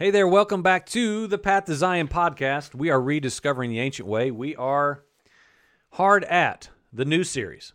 Hey 0.00 0.10
there, 0.10 0.26
welcome 0.26 0.62
back 0.62 0.86
to 0.86 1.26
the 1.26 1.36
Path 1.36 1.66
to 1.66 1.74
Zion 1.74 2.08
podcast. 2.08 2.74
We 2.74 2.88
are 2.88 2.98
rediscovering 2.98 3.68
the 3.68 3.80
ancient 3.80 4.08
way. 4.08 4.30
We 4.30 4.56
are 4.56 5.04
hard 5.90 6.24
at 6.24 6.70
the 6.90 7.04
new 7.04 7.22
series 7.22 7.74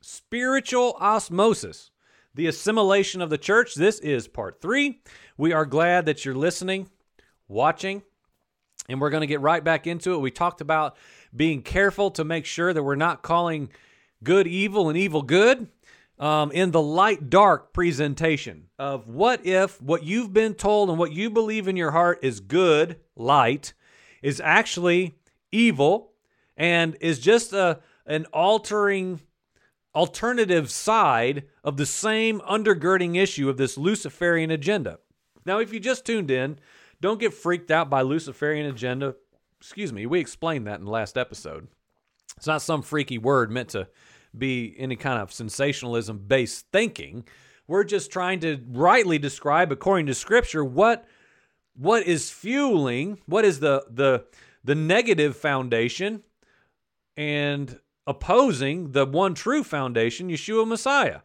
Spiritual 0.00 0.96
Osmosis, 0.98 1.90
the 2.34 2.46
assimilation 2.46 3.20
of 3.20 3.28
the 3.28 3.36
church. 3.36 3.74
This 3.74 3.98
is 3.98 4.26
part 4.26 4.62
three. 4.62 5.02
We 5.36 5.52
are 5.52 5.66
glad 5.66 6.06
that 6.06 6.24
you're 6.24 6.34
listening, 6.34 6.88
watching, 7.46 8.02
and 8.88 8.98
we're 8.98 9.10
going 9.10 9.20
to 9.20 9.26
get 9.26 9.42
right 9.42 9.62
back 9.62 9.86
into 9.86 10.14
it. 10.14 10.20
We 10.20 10.30
talked 10.30 10.62
about 10.62 10.96
being 11.36 11.60
careful 11.60 12.10
to 12.12 12.24
make 12.24 12.46
sure 12.46 12.72
that 12.72 12.82
we're 12.82 12.94
not 12.94 13.20
calling 13.20 13.68
good 14.24 14.46
evil 14.46 14.88
and 14.88 14.96
evil 14.96 15.20
good 15.20 15.68
um, 16.18 16.50
in 16.52 16.70
the 16.70 16.80
light 16.80 17.28
dark 17.28 17.72
presentation 17.72 18.68
of 18.78 19.08
what 19.08 19.44
if 19.44 19.80
what 19.82 20.02
you've 20.02 20.32
been 20.32 20.54
told 20.54 20.88
and 20.88 20.98
what 20.98 21.12
you 21.12 21.30
believe 21.30 21.68
in 21.68 21.76
your 21.76 21.90
heart 21.90 22.18
is 22.22 22.40
good, 22.40 22.98
light, 23.14 23.74
is 24.22 24.40
actually 24.40 25.18
evil 25.52 26.12
and 26.56 26.96
is 27.00 27.18
just 27.18 27.52
a, 27.52 27.80
an 28.06 28.24
altering 28.32 29.20
alternative 29.94 30.70
side 30.70 31.44
of 31.64 31.76
the 31.76 31.86
same 31.86 32.40
undergirding 32.40 33.16
issue 33.16 33.48
of 33.48 33.56
this 33.56 33.78
Luciferian 33.78 34.50
agenda. 34.50 34.98
Now, 35.44 35.58
if 35.58 35.72
you 35.72 35.80
just 35.80 36.04
tuned 36.04 36.30
in, 36.30 36.58
don't 37.00 37.20
get 37.20 37.34
freaked 37.34 37.70
out 37.70 37.88
by 37.88 38.02
Luciferian 38.02 38.66
agenda. 38.66 39.14
Excuse 39.58 39.92
me, 39.92 40.06
we 40.06 40.20
explained 40.20 40.66
that 40.66 40.78
in 40.78 40.84
the 40.84 40.90
last 40.90 41.16
episode. 41.16 41.68
It's 42.36 42.46
not 42.46 42.62
some 42.62 42.82
freaky 42.82 43.16
word 43.16 43.50
meant 43.50 43.70
to 43.70 43.88
be 44.36 44.74
any 44.78 44.96
kind 44.96 45.20
of 45.20 45.32
sensationalism 45.32 46.18
based 46.26 46.66
thinking. 46.72 47.24
We're 47.66 47.84
just 47.84 48.10
trying 48.10 48.40
to 48.40 48.60
rightly 48.68 49.18
describe, 49.18 49.72
according 49.72 50.06
to 50.06 50.14
Scripture, 50.14 50.64
what 50.64 51.06
what 51.74 52.06
is 52.06 52.30
fueling, 52.30 53.18
what 53.26 53.44
is 53.44 53.60
the 53.60 53.84
the 53.90 54.24
the 54.64 54.74
negative 54.74 55.36
foundation, 55.36 56.22
and 57.16 57.78
opposing 58.06 58.92
the 58.92 59.04
one 59.04 59.34
true 59.34 59.62
foundation, 59.62 60.28
Yeshua 60.28 60.66
Messiah. 60.66 61.20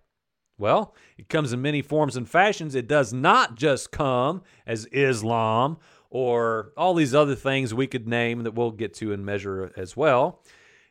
Well, 0.57 0.93
it 1.17 1.27
comes 1.27 1.53
in 1.53 1.61
many 1.61 1.81
forms 1.81 2.15
and 2.15 2.29
fashions. 2.29 2.75
It 2.75 2.87
does 2.87 3.11
not 3.11 3.55
just 3.55 3.91
come 3.91 4.43
as 4.67 4.85
Islam 4.91 5.77
or 6.11 6.71
all 6.77 6.93
these 6.93 7.15
other 7.15 7.33
things 7.33 7.73
we 7.73 7.87
could 7.87 8.07
name 8.07 8.43
that 8.43 8.53
we'll 8.53 8.71
get 8.71 8.93
to 8.95 9.11
and 9.11 9.25
measure 9.25 9.71
as 9.75 9.97
well. 9.97 10.43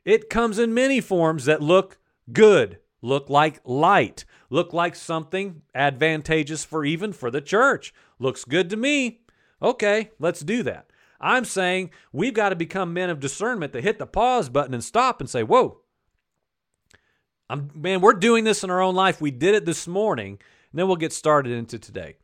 It 0.05 0.29
comes 0.29 0.59
in 0.59 0.75
many 0.75 1.01
forms 1.01 1.45
that 1.45 1.63
look 1.63 1.99
good, 2.33 2.79
look 3.03 3.31
like 3.31 3.61
light, 3.65 4.25
look 4.51 4.73
like 4.73 4.95
something 4.95 5.63
advantageous 5.75 6.65
for 6.65 6.85
even 6.85 7.13
for 7.13 7.31
the 7.31 7.41
church. 7.41 7.95
Looks 8.19 8.45
good 8.45 8.71
to 8.71 8.77
me. 8.77 9.21
Okay, 9.63 10.11
let's 10.19 10.41
do 10.41 10.63
that. 10.65 10.91
I'm 11.21 11.45
saying 11.45 11.91
we've 12.13 12.35
got 12.35 12.49
to 12.49 12.57
become 12.57 12.95
men 12.95 13.11
of 13.11 13.21
discernment 13.21 13.73
to 13.75 13.83
hit 13.83 13.99
the 13.99 14.07
pause 14.07 14.49
button 14.49 14.75
and 14.75 14.83
stop 14.83 15.21
and 15.21 15.29
say, 15.29 15.43
"Whoa, 15.43 15.81
I'm, 17.49 17.71
man, 17.75 18.01
we're 18.01 18.15
doing 18.15 18.45
this 18.45 18.65
in 18.65 18.71
our 18.71 18.81
own 18.81 18.95
life. 18.95 19.21
We 19.21 19.31
did 19.31 19.55
it 19.55 19.67
this 19.67 19.87
morning, 19.87 20.39
and 20.71 20.79
then 20.79 20.87
we'll 20.87 20.97
get 20.97 21.13
started 21.13 21.53
into 21.53 21.79
today." 21.79 22.17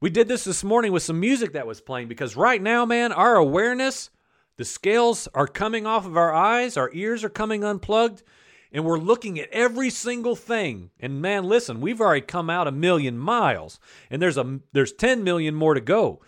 We 0.00 0.10
did 0.10 0.28
this 0.28 0.44
this 0.44 0.62
morning 0.62 0.92
with 0.92 1.02
some 1.02 1.18
music 1.18 1.54
that 1.54 1.66
was 1.66 1.80
playing 1.80 2.06
because 2.06 2.36
right 2.36 2.62
now, 2.62 2.84
man, 2.84 3.10
our 3.10 3.34
awareness, 3.34 4.10
the 4.56 4.64
scales 4.64 5.26
are 5.34 5.48
coming 5.48 5.86
off 5.86 6.06
of 6.06 6.16
our 6.16 6.32
eyes, 6.32 6.76
our 6.76 6.90
ears 6.92 7.24
are 7.24 7.28
coming 7.28 7.64
unplugged, 7.64 8.22
and 8.72 8.84
we're 8.84 8.98
looking 8.98 9.38
at 9.38 9.50
every 9.50 9.90
single 9.90 10.36
thing. 10.36 10.90
And 11.00 11.22
man, 11.22 11.44
listen, 11.44 11.80
we've 11.80 12.00
already 12.00 12.20
come 12.20 12.50
out 12.50 12.68
a 12.68 12.72
million 12.72 13.18
miles, 13.18 13.78
and 14.10 14.20
there's 14.20 14.36
a 14.36 14.60
there's 14.72 14.92
10 14.92 15.24
million 15.24 15.54
more 15.54 15.74
to 15.74 15.80
go 15.80 16.20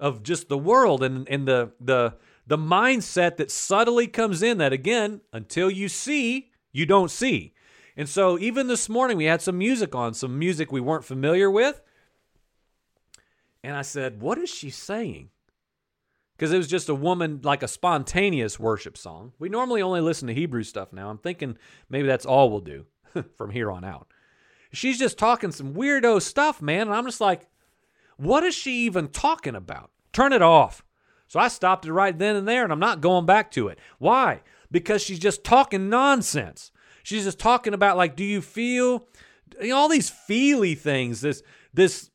of 0.00 0.22
just 0.22 0.48
the 0.48 0.58
world 0.58 1.02
and 1.02 1.28
and 1.28 1.46
the 1.46 1.72
the 1.80 2.14
the 2.46 2.58
mindset 2.58 3.36
that 3.36 3.50
subtly 3.50 4.06
comes 4.06 4.42
in 4.42 4.58
that 4.58 4.72
again, 4.72 5.20
until 5.32 5.70
you 5.70 5.88
see, 5.88 6.50
you 6.72 6.86
don't 6.86 7.10
see. 7.10 7.52
And 7.94 8.08
so 8.08 8.38
even 8.38 8.68
this 8.68 8.88
morning 8.88 9.16
we 9.16 9.24
had 9.24 9.42
some 9.42 9.58
music 9.58 9.94
on, 9.94 10.14
some 10.14 10.38
music 10.38 10.72
we 10.72 10.80
weren't 10.80 11.04
familiar 11.04 11.50
with. 11.50 11.82
And 13.62 13.76
I 13.76 13.82
said, 13.82 14.22
"What 14.22 14.38
is 14.38 14.48
she 14.48 14.70
saying?" 14.70 15.30
Because 16.38 16.52
it 16.52 16.56
was 16.56 16.68
just 16.68 16.88
a 16.88 16.94
woman 16.94 17.40
like 17.42 17.64
a 17.64 17.68
spontaneous 17.68 18.60
worship 18.60 18.96
song. 18.96 19.32
We 19.40 19.48
normally 19.48 19.82
only 19.82 20.00
listen 20.00 20.28
to 20.28 20.34
Hebrew 20.34 20.62
stuff 20.62 20.92
now. 20.92 21.10
I'm 21.10 21.18
thinking 21.18 21.58
maybe 21.90 22.06
that's 22.06 22.24
all 22.24 22.48
we'll 22.48 22.60
do 22.60 22.86
from 23.36 23.50
here 23.50 23.72
on 23.72 23.84
out. 23.84 24.06
She's 24.72 25.00
just 25.00 25.18
talking 25.18 25.50
some 25.50 25.74
weirdo 25.74 26.22
stuff, 26.22 26.62
man, 26.62 26.82
and 26.82 26.94
I'm 26.94 27.06
just 27.06 27.20
like, 27.20 27.48
what 28.18 28.44
is 28.44 28.54
she 28.54 28.84
even 28.84 29.08
talking 29.08 29.56
about? 29.56 29.90
Turn 30.12 30.32
it 30.32 30.42
off. 30.42 30.84
So 31.26 31.40
I 31.40 31.48
stopped 31.48 31.86
it 31.86 31.92
right 31.92 32.16
then 32.16 32.36
and 32.36 32.46
there, 32.46 32.62
and 32.62 32.72
I'm 32.72 32.78
not 32.78 33.00
going 33.00 33.26
back 33.26 33.50
to 33.52 33.66
it. 33.68 33.80
Why? 33.98 34.42
Because 34.70 35.02
she's 35.02 35.18
just 35.18 35.42
talking 35.42 35.88
nonsense. 35.88 36.70
She's 37.02 37.24
just 37.24 37.40
talking 37.40 37.74
about 37.74 37.96
like, 37.96 38.14
do 38.14 38.24
you 38.24 38.40
feel 38.40 39.08
you 39.60 39.70
know, 39.70 39.76
all 39.76 39.88
these 39.88 40.08
feely 40.08 40.76
things? 40.76 41.20
This 41.20 41.42
this 41.74 42.10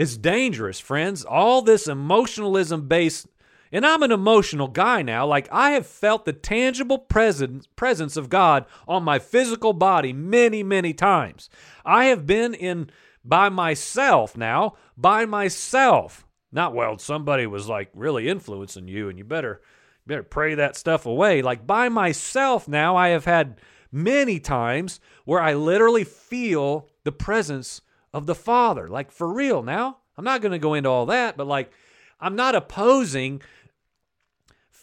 it's 0.00 0.16
dangerous, 0.16 0.80
friends. 0.80 1.26
All 1.26 1.60
this 1.60 1.86
emotionalism 1.86 2.88
based, 2.88 3.26
and 3.70 3.84
I'm 3.84 4.02
an 4.02 4.12
emotional 4.12 4.66
guy 4.66 5.02
now. 5.02 5.26
Like, 5.26 5.46
I 5.52 5.72
have 5.72 5.86
felt 5.86 6.24
the 6.24 6.32
tangible 6.32 6.96
presence, 6.96 7.66
presence 7.76 8.16
of 8.16 8.30
God 8.30 8.64
on 8.88 9.02
my 9.02 9.18
physical 9.18 9.74
body 9.74 10.14
many, 10.14 10.62
many 10.62 10.94
times. 10.94 11.50
I 11.84 12.06
have 12.06 12.26
been 12.26 12.54
in 12.54 12.88
by 13.22 13.50
myself 13.50 14.38
now, 14.38 14.72
by 14.96 15.26
myself. 15.26 16.26
Not, 16.50 16.74
well, 16.74 16.96
somebody 16.96 17.46
was 17.46 17.68
like 17.68 17.90
really 17.94 18.26
influencing 18.26 18.88
you, 18.88 19.10
and 19.10 19.18
you 19.18 19.24
better, 19.24 19.60
better 20.06 20.22
pray 20.22 20.54
that 20.54 20.76
stuff 20.76 21.04
away. 21.04 21.42
Like, 21.42 21.66
by 21.66 21.90
myself 21.90 22.66
now, 22.66 22.96
I 22.96 23.08
have 23.08 23.26
had 23.26 23.60
many 23.92 24.40
times 24.40 24.98
where 25.26 25.42
I 25.42 25.52
literally 25.52 26.04
feel 26.04 26.88
the 27.04 27.12
presence 27.12 27.82
of 28.12 28.26
the 28.26 28.34
Father. 28.34 28.88
Like 28.88 29.10
for 29.10 29.32
real 29.32 29.62
now. 29.62 29.98
I'm 30.16 30.24
not 30.24 30.42
going 30.42 30.52
to 30.52 30.58
go 30.58 30.74
into 30.74 30.90
all 30.90 31.06
that, 31.06 31.36
but 31.36 31.46
like 31.46 31.72
I'm 32.20 32.36
not 32.36 32.54
opposing 32.54 33.40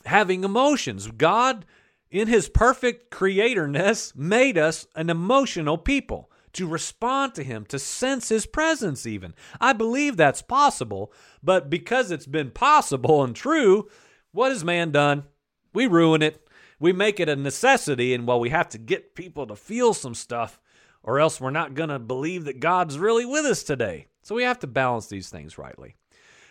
having 0.05 0.43
emotions. 0.43 1.07
God, 1.15 1.65
in 2.09 2.27
his 2.27 2.49
perfect 2.49 3.11
creatorness, 3.11 4.15
made 4.15 4.57
us 4.57 4.87
an 4.95 5.09
emotional 5.09 5.77
people 5.77 6.31
to 6.53 6.65
respond 6.65 7.35
to 7.35 7.43
him, 7.43 7.65
to 7.65 7.77
sense 7.77 8.29
his 8.29 8.47
presence, 8.47 9.05
even. 9.05 9.35
I 9.61 9.73
believe 9.73 10.17
that's 10.17 10.41
possible, 10.41 11.13
but 11.43 11.69
because 11.69 12.09
it's 12.09 12.25
been 12.25 12.49
possible 12.49 13.23
and 13.23 13.35
true, 13.35 13.89
what 14.31 14.51
has 14.51 14.63
man 14.63 14.91
done? 14.91 15.25
We 15.73 15.85
ruin 15.85 16.23
it. 16.23 16.47
We 16.79 16.93
make 16.93 17.19
it 17.19 17.29
a 17.29 17.35
necessity, 17.35 18.13
and 18.13 18.25
well, 18.25 18.39
we 18.39 18.49
have 18.49 18.69
to 18.69 18.77
get 18.77 19.15
people 19.15 19.45
to 19.47 19.55
feel 19.55 19.93
some 19.93 20.15
stuff 20.15 20.59
or 21.07 21.21
else 21.21 21.39
we're 21.39 21.49
not 21.49 21.73
going 21.73 21.87
to 21.89 21.97
believe 21.97 22.43
that 22.45 22.59
God's 22.59 22.99
really 22.99 23.25
with 23.25 23.45
us 23.45 23.63
today. 23.63 24.07
So 24.21 24.35
we 24.35 24.43
have 24.43 24.59
to 24.59 24.67
balance 24.67 25.07
these 25.07 25.29
things 25.29 25.57
rightly. 25.57 25.95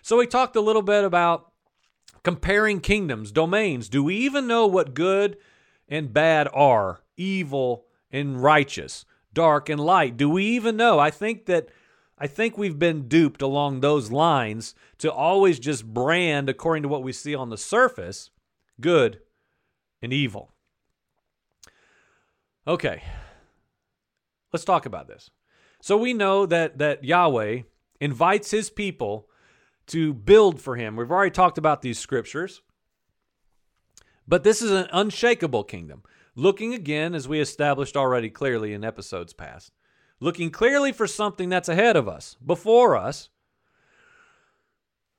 So 0.01 0.17
we 0.17 0.27
talked 0.27 0.57
a 0.57 0.63
little 0.63 0.83
bit 0.83 1.05
about 1.05 1.53
comparing 2.25 2.81
kingdoms, 2.81 3.31
domains. 3.31 3.91
Do 3.91 4.03
we 4.03 4.17
even 4.17 4.47
know 4.47 4.67
what 4.67 4.95
good 4.95 5.37
and 5.89 6.13
bad 6.13 6.49
are, 6.55 7.03
evil 7.19 7.85
and 8.11 8.43
righteous, 8.43 9.05
dark 9.35 9.69
and 9.69 9.79
light? 9.79 10.17
Do 10.17 10.31
we 10.31 10.47
even 10.47 10.75
know? 10.75 10.99
I 10.99 11.11
think 11.11 11.45
that 11.47 11.69
I 12.19 12.27
think 12.27 12.57
we've 12.57 12.79
been 12.79 13.09
duped 13.09 13.43
along 13.43 13.81
those 13.81 14.11
lines 14.11 14.75
to 14.99 15.13
always 15.13 15.59
just 15.59 15.85
brand 15.85 16.49
according 16.49 16.83
to 16.85 16.89
what 16.89 17.03
we 17.03 17.13
see 17.13 17.35
on 17.35 17.51
the 17.51 17.59
surface, 17.59 18.31
good 18.81 19.21
and 20.01 20.15
evil. 20.15 20.55
Okay, 22.67 23.03
Let's 24.57 24.65
talk 24.65 24.87
about 24.87 25.07
this. 25.07 25.29
So 25.83 25.99
we 25.99 26.15
know 26.15 26.47
that 26.47 26.79
that 26.79 27.05
Yahweh 27.05 27.65
invites 28.01 28.51
his 28.51 28.71
people 28.71 29.29
to 29.89 30.15
build 30.15 30.63
for 30.63 30.77
him. 30.77 30.97
We've 30.97 31.11
already 31.11 31.31
talked 31.31 31.59
about 31.59 31.83
these 31.83 31.99
scriptures. 31.99 32.63
But 34.27 34.45
this 34.45 34.63
is 34.63 34.71
an 34.71 34.89
unshakable 34.95 35.65
kingdom. 35.65 36.05
Looking 36.35 36.73
again, 36.73 37.15
as 37.15 37.29
we 37.29 37.39
established 37.39 37.99
already 37.99 38.31
clearly 38.31 38.73
in 38.73 38.83
episodes 38.83 39.35
past, 39.35 39.73
looking 40.21 40.49
clearly 40.49 40.91
for 40.91 41.07
something 41.07 41.51
that's 41.51 41.69
ahead 41.69 41.95
of 41.95 42.09
us, 42.09 42.39
before 42.43 42.97
us. 42.97 43.29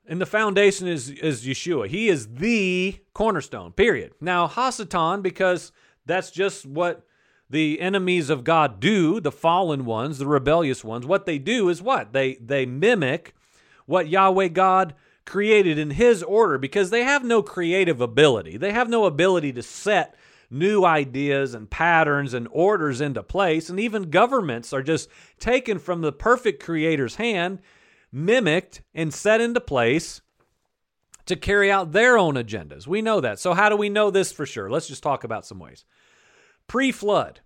And 0.08 0.20
the 0.20 0.26
foundation 0.26 0.88
is, 0.88 1.12
is 1.12 1.46
Yeshua. 1.46 1.90
He 1.90 2.10
is 2.10 2.28
the 2.28 2.98
cornerstone, 3.14 3.72
period. 3.72 4.14
Now, 4.20 4.48
Hasatan, 4.48 5.22
because 5.22 5.72
that's 6.08 6.32
just 6.32 6.66
what 6.66 7.07
the 7.50 7.80
enemies 7.80 8.30
of 8.30 8.44
God 8.44 8.80
do, 8.80 9.20
the 9.20 9.32
fallen 9.32 9.86
ones, 9.86 10.18
the 10.18 10.28
rebellious 10.28 10.84
ones, 10.84 11.06
what 11.06 11.26
they 11.26 11.38
do 11.38 11.70
is 11.70 11.82
what? 11.82 12.14
They 12.14 12.36
they 12.36 12.66
mimic 12.66 13.34
what 13.86 14.10
Yahweh 14.10 14.50
God 14.50 14.94
created 15.26 15.78
in 15.78 15.92
his 15.92 16.24
order 16.24 16.58
because 16.58 16.90
they 16.90 17.04
have 17.04 17.24
no 17.24 17.42
creative 17.42 18.02
ability. 18.02 18.58
They 18.58 18.72
have 18.72 18.90
no 18.90 19.06
ability 19.06 19.54
to 19.54 19.64
set 19.64 20.16
new 20.50 20.86
ideas 20.86 21.54
and 21.54 21.70
patterns 21.70 22.34
and 22.34 22.48
orders 22.52 23.02
into 23.02 23.22
place 23.22 23.70
and 23.70 23.80
even 23.80 24.10
governments 24.10 24.72
are 24.72 24.82
just 24.82 25.10
taken 25.40 25.78
from 25.78 26.00
the 26.00 26.12
perfect 26.12 26.64
creator's 26.64 27.16
hand 27.16 27.60
mimicked 28.12 28.82
and 28.94 29.14
set 29.14 29.42
into 29.42 29.60
place 29.60 30.22
to 31.26 31.36
carry 31.36 31.70
out 31.70 31.92
their 31.92 32.18
own 32.18 32.36
agendas. 32.36 32.88
We 32.88 33.02
know 33.02 33.20
that. 33.22 33.40
So, 33.40 33.54
how 33.54 33.70
do 33.70 33.76
we 33.76 33.90
know 33.90 34.10
this 34.10 34.32
for 34.32 34.46
sure? 34.46 34.70
Let's 34.70 34.88
just 34.88 35.04
talk 35.04 35.24
about 35.24 35.46
some 35.46 35.60
ways. 35.60 35.86
Pre 36.68 36.92
flood, 36.92 37.40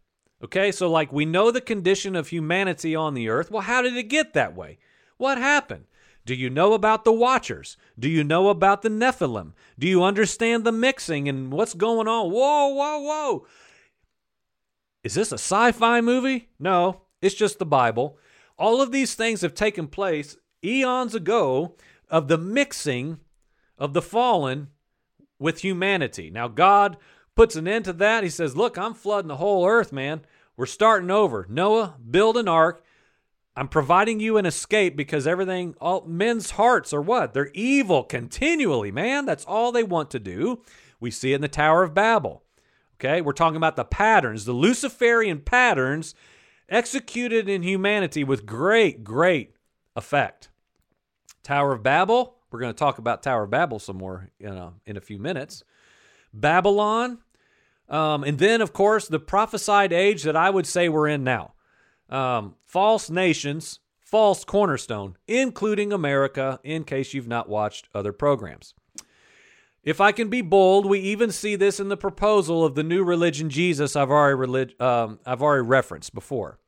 okay, 0.43 0.71
so 0.71 0.89
like 0.89 1.13
we 1.13 1.25
know 1.25 1.51
the 1.51 1.61
condition 1.61 2.15
of 2.15 2.29
humanity 2.29 2.95
on 2.95 3.13
the 3.13 3.29
earth. 3.29 3.51
Well, 3.51 3.61
how 3.61 3.81
did 3.81 3.95
it 3.95 4.03
get 4.03 4.33
that 4.33 4.55
way? 4.55 4.79
What 5.17 5.37
happened? 5.37 5.85
Do 6.25 6.35
you 6.35 6.49
know 6.49 6.73
about 6.73 7.03
the 7.03 7.11
Watchers? 7.11 7.77
Do 7.97 8.07
you 8.07 8.23
know 8.23 8.49
about 8.49 8.81
the 8.81 8.89
Nephilim? 8.89 9.53
Do 9.77 9.87
you 9.87 10.03
understand 10.03 10.63
the 10.63 10.71
mixing 10.71 11.27
and 11.27 11.51
what's 11.51 11.73
going 11.73 12.07
on? 12.07 12.31
Whoa, 12.31 12.67
whoa, 12.67 12.99
whoa. 12.99 13.47
Is 15.03 15.15
this 15.15 15.31
a 15.31 15.35
sci 15.35 15.71
fi 15.71 16.01
movie? 16.01 16.49
No, 16.59 17.01
it's 17.21 17.35
just 17.35 17.59
the 17.59 17.65
Bible. 17.65 18.17
All 18.57 18.81
of 18.81 18.91
these 18.91 19.15
things 19.15 19.41
have 19.41 19.55
taken 19.55 19.87
place 19.87 20.37
eons 20.63 21.15
ago 21.15 21.75
of 22.09 22.27
the 22.27 22.37
mixing 22.37 23.19
of 23.77 23.93
the 23.93 24.01
fallen 24.01 24.67
with 25.39 25.61
humanity. 25.61 26.29
Now, 26.29 26.47
God 26.47 26.97
puts 27.35 27.55
an 27.55 27.67
end 27.67 27.85
to 27.85 27.93
that. 27.93 28.23
He 28.23 28.29
says, 28.29 28.55
Look, 28.55 28.77
I'm 28.77 28.93
flooding 28.93 29.29
the 29.29 29.37
whole 29.37 29.67
earth, 29.67 29.91
man. 29.91 30.21
We're 30.57 30.65
starting 30.65 31.09
over. 31.09 31.45
Noah, 31.49 31.95
build 32.09 32.37
an 32.37 32.47
ark. 32.47 32.83
I'm 33.55 33.67
providing 33.67 34.19
you 34.19 34.37
an 34.37 34.45
escape 34.45 34.95
because 34.95 35.27
everything, 35.27 35.75
all 35.81 36.05
men's 36.05 36.51
hearts 36.51 36.93
are 36.93 37.01
what? 37.01 37.33
They're 37.33 37.51
evil 37.53 38.03
continually, 38.03 38.91
man. 38.91 39.25
That's 39.25 39.45
all 39.45 39.71
they 39.71 39.83
want 39.83 40.09
to 40.11 40.19
do. 40.19 40.61
We 40.99 41.11
see 41.11 41.33
it 41.33 41.35
in 41.35 41.41
the 41.41 41.47
Tower 41.47 41.83
of 41.83 41.93
Babel. 41.93 42.43
Okay, 42.95 43.19
we're 43.19 43.33
talking 43.33 43.57
about 43.57 43.75
the 43.75 43.83
patterns, 43.83 44.45
the 44.45 44.53
Luciferian 44.53 45.39
patterns 45.39 46.13
executed 46.69 47.49
in 47.49 47.63
humanity 47.63 48.23
with 48.23 48.45
great, 48.45 49.03
great 49.03 49.55
effect. 49.95 50.49
Tower 51.43 51.73
of 51.73 51.83
Babel, 51.83 52.37
we're 52.51 52.59
going 52.59 52.73
to 52.73 52.77
talk 52.77 52.99
about 52.99 53.23
Tower 53.23 53.43
of 53.43 53.49
Babel 53.49 53.79
some 53.79 53.97
more 53.97 54.29
in 54.39 54.53
a, 54.53 54.73
in 54.85 54.97
a 54.97 55.01
few 55.01 55.17
minutes. 55.17 55.63
Babylon, 56.33 57.19
um, 57.89 58.23
and 58.23 58.39
then, 58.39 58.61
of 58.61 58.71
course, 58.71 59.07
the 59.07 59.19
prophesied 59.19 59.91
age 59.91 60.23
that 60.23 60.35
I 60.35 60.49
would 60.49 60.65
say 60.65 60.87
we're 60.87 61.07
in 61.07 61.23
now. 61.23 61.53
Um, 62.09 62.55
false 62.65 63.09
nations, 63.09 63.79
false 63.99 64.43
cornerstone, 64.43 65.17
including 65.27 65.91
America, 65.91 66.59
in 66.63 66.83
case 66.83 67.13
you've 67.13 67.27
not 67.27 67.49
watched 67.49 67.89
other 67.93 68.13
programs. 68.13 68.73
If 69.83 69.99
I 69.99 70.11
can 70.11 70.29
be 70.29 70.41
bold, 70.41 70.85
we 70.85 70.99
even 70.99 71.31
see 71.31 71.55
this 71.55 71.79
in 71.79 71.89
the 71.89 71.97
proposal 71.97 72.63
of 72.63 72.75
the 72.75 72.83
new 72.83 73.03
religion 73.03 73.49
Jesus 73.49 73.95
I've 73.95 74.11
already, 74.11 74.35
relig- 74.35 74.81
um, 74.81 75.19
I've 75.25 75.41
already 75.41 75.67
referenced 75.67 76.13
before. 76.13 76.59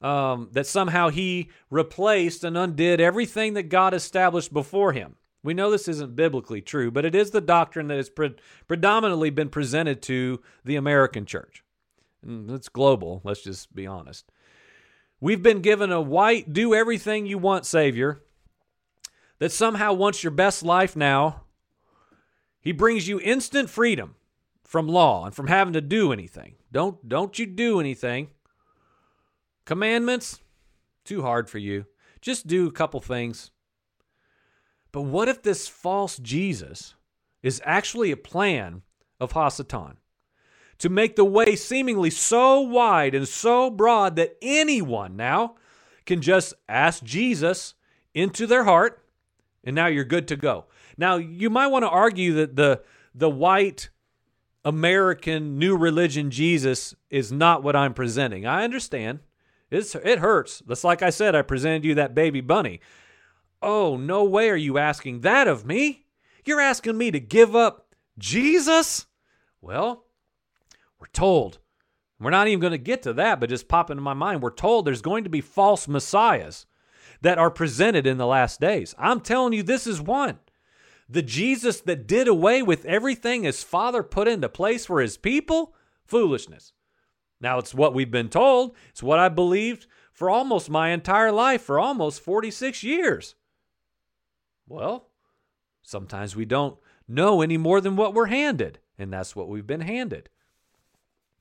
Um, 0.00 0.50
that 0.52 0.66
somehow 0.66 1.08
he 1.08 1.50
replaced 1.70 2.44
and 2.44 2.56
undid 2.56 3.00
everything 3.00 3.54
that 3.54 3.64
God 3.64 3.94
established 3.94 4.52
before 4.52 4.92
him. 4.92 5.16
We 5.46 5.54
know 5.54 5.70
this 5.70 5.88
isn't 5.88 6.16
biblically 6.16 6.60
true, 6.60 6.90
but 6.90 7.04
it 7.04 7.14
is 7.14 7.30
the 7.30 7.40
doctrine 7.40 7.86
that 7.88 7.96
has 7.96 8.10
pre- 8.10 8.36
predominantly 8.68 9.30
been 9.30 9.48
presented 9.48 10.02
to 10.02 10.42
the 10.64 10.76
American 10.76 11.24
church. 11.24 11.64
And 12.22 12.50
it's 12.50 12.68
global, 12.68 13.22
let's 13.24 13.42
just 13.42 13.74
be 13.74 13.86
honest. 13.86 14.30
We've 15.20 15.42
been 15.42 15.62
given 15.62 15.90
a 15.90 16.00
white, 16.00 16.52
do 16.52 16.74
everything 16.74 17.24
you 17.24 17.38
want 17.38 17.64
Savior 17.64 18.20
that 19.38 19.52
somehow 19.52 19.94
wants 19.94 20.22
your 20.22 20.32
best 20.32 20.62
life 20.62 20.94
now 20.94 21.46
he 22.66 22.72
brings 22.72 23.06
you 23.06 23.20
instant 23.20 23.70
freedom 23.70 24.16
from 24.64 24.88
law 24.88 25.24
and 25.24 25.32
from 25.32 25.46
having 25.46 25.74
to 25.74 25.80
do 25.80 26.12
anything. 26.12 26.56
Don't 26.72 27.08
don't 27.08 27.38
you 27.38 27.46
do 27.46 27.78
anything. 27.78 28.30
Commandments 29.64 30.40
too 31.04 31.22
hard 31.22 31.48
for 31.48 31.58
you. 31.58 31.86
Just 32.20 32.48
do 32.48 32.66
a 32.66 32.72
couple 32.72 33.00
things. 33.00 33.52
But 34.96 35.02
what 35.02 35.28
if 35.28 35.42
this 35.42 35.68
false 35.68 36.16
Jesus 36.16 36.94
is 37.42 37.60
actually 37.66 38.12
a 38.12 38.16
plan 38.16 38.80
of 39.20 39.34
Hasatan 39.34 39.96
to 40.78 40.88
make 40.88 41.16
the 41.16 41.24
way 41.24 41.54
seemingly 41.54 42.08
so 42.08 42.62
wide 42.62 43.14
and 43.14 43.28
so 43.28 43.68
broad 43.68 44.16
that 44.16 44.38
anyone 44.40 45.14
now 45.14 45.56
can 46.06 46.22
just 46.22 46.54
ask 46.66 47.04
Jesus 47.04 47.74
into 48.14 48.46
their 48.46 48.64
heart 48.64 49.04
and 49.62 49.76
now 49.76 49.86
you're 49.86 50.02
good 50.02 50.26
to 50.28 50.36
go. 50.36 50.64
Now, 50.96 51.16
you 51.16 51.50
might 51.50 51.66
want 51.66 51.82
to 51.82 51.90
argue 51.90 52.32
that 52.32 52.56
the 52.56 52.80
the 53.14 53.28
white 53.28 53.90
American 54.64 55.58
new 55.58 55.76
religion 55.76 56.30
Jesus 56.30 56.94
is 57.10 57.30
not 57.30 57.62
what 57.62 57.76
I'm 57.76 57.92
presenting. 57.92 58.46
I 58.46 58.64
understand. 58.64 59.18
It's, 59.70 59.94
it 59.94 60.20
hurts. 60.20 60.62
That's 60.66 60.84
like 60.84 61.02
I 61.02 61.10
said, 61.10 61.34
I 61.34 61.42
presented 61.42 61.84
you 61.84 61.96
that 61.96 62.14
baby 62.14 62.40
bunny. 62.40 62.80
Oh, 63.62 63.96
no 63.96 64.24
way 64.24 64.50
are 64.50 64.56
you 64.56 64.78
asking 64.78 65.20
that 65.20 65.48
of 65.48 65.64
me? 65.64 66.06
You're 66.44 66.60
asking 66.60 66.96
me 66.96 67.10
to 67.10 67.20
give 67.20 67.56
up 67.56 67.94
Jesus? 68.18 69.06
Well, 69.60 70.04
we're 71.00 71.06
told. 71.08 71.58
We're 72.18 72.30
not 72.30 72.48
even 72.48 72.60
going 72.60 72.72
to 72.72 72.78
get 72.78 73.02
to 73.02 73.12
that, 73.14 73.40
but 73.40 73.50
just 73.50 73.68
pop 73.68 73.90
into 73.90 74.02
my 74.02 74.14
mind. 74.14 74.42
We're 74.42 74.50
told 74.50 74.84
there's 74.84 75.02
going 75.02 75.24
to 75.24 75.30
be 75.30 75.40
false 75.40 75.86
messiahs 75.86 76.66
that 77.20 77.38
are 77.38 77.50
presented 77.50 78.06
in 78.06 78.16
the 78.18 78.26
last 78.26 78.60
days. 78.60 78.94
I'm 78.98 79.20
telling 79.20 79.52
you, 79.52 79.62
this 79.62 79.86
is 79.86 80.00
one. 80.00 80.38
The 81.08 81.22
Jesus 81.22 81.80
that 81.82 82.06
did 82.06 82.26
away 82.26 82.62
with 82.62 82.84
everything 82.84 83.42
his 83.42 83.62
father 83.62 84.02
put 84.02 84.28
into 84.28 84.48
place 84.48 84.86
for 84.86 85.00
his 85.00 85.16
people? 85.16 85.74
Foolishness. 86.04 86.72
Now, 87.40 87.58
it's 87.58 87.74
what 87.74 87.94
we've 87.94 88.10
been 88.10 88.28
told. 88.28 88.74
It's 88.90 89.02
what 89.02 89.18
I 89.18 89.28
believed 89.28 89.86
for 90.12 90.30
almost 90.30 90.70
my 90.70 90.90
entire 90.90 91.30
life, 91.30 91.62
for 91.62 91.78
almost 91.78 92.22
46 92.22 92.82
years. 92.82 93.34
Well, 94.68 95.08
sometimes 95.82 96.34
we 96.34 96.44
don't 96.44 96.76
know 97.08 97.40
any 97.40 97.56
more 97.56 97.80
than 97.80 97.96
what 97.96 98.14
we're 98.14 98.26
handed, 98.26 98.80
and 98.98 99.12
that's 99.12 99.36
what 99.36 99.48
we've 99.48 99.66
been 99.66 99.82
handed. 99.82 100.28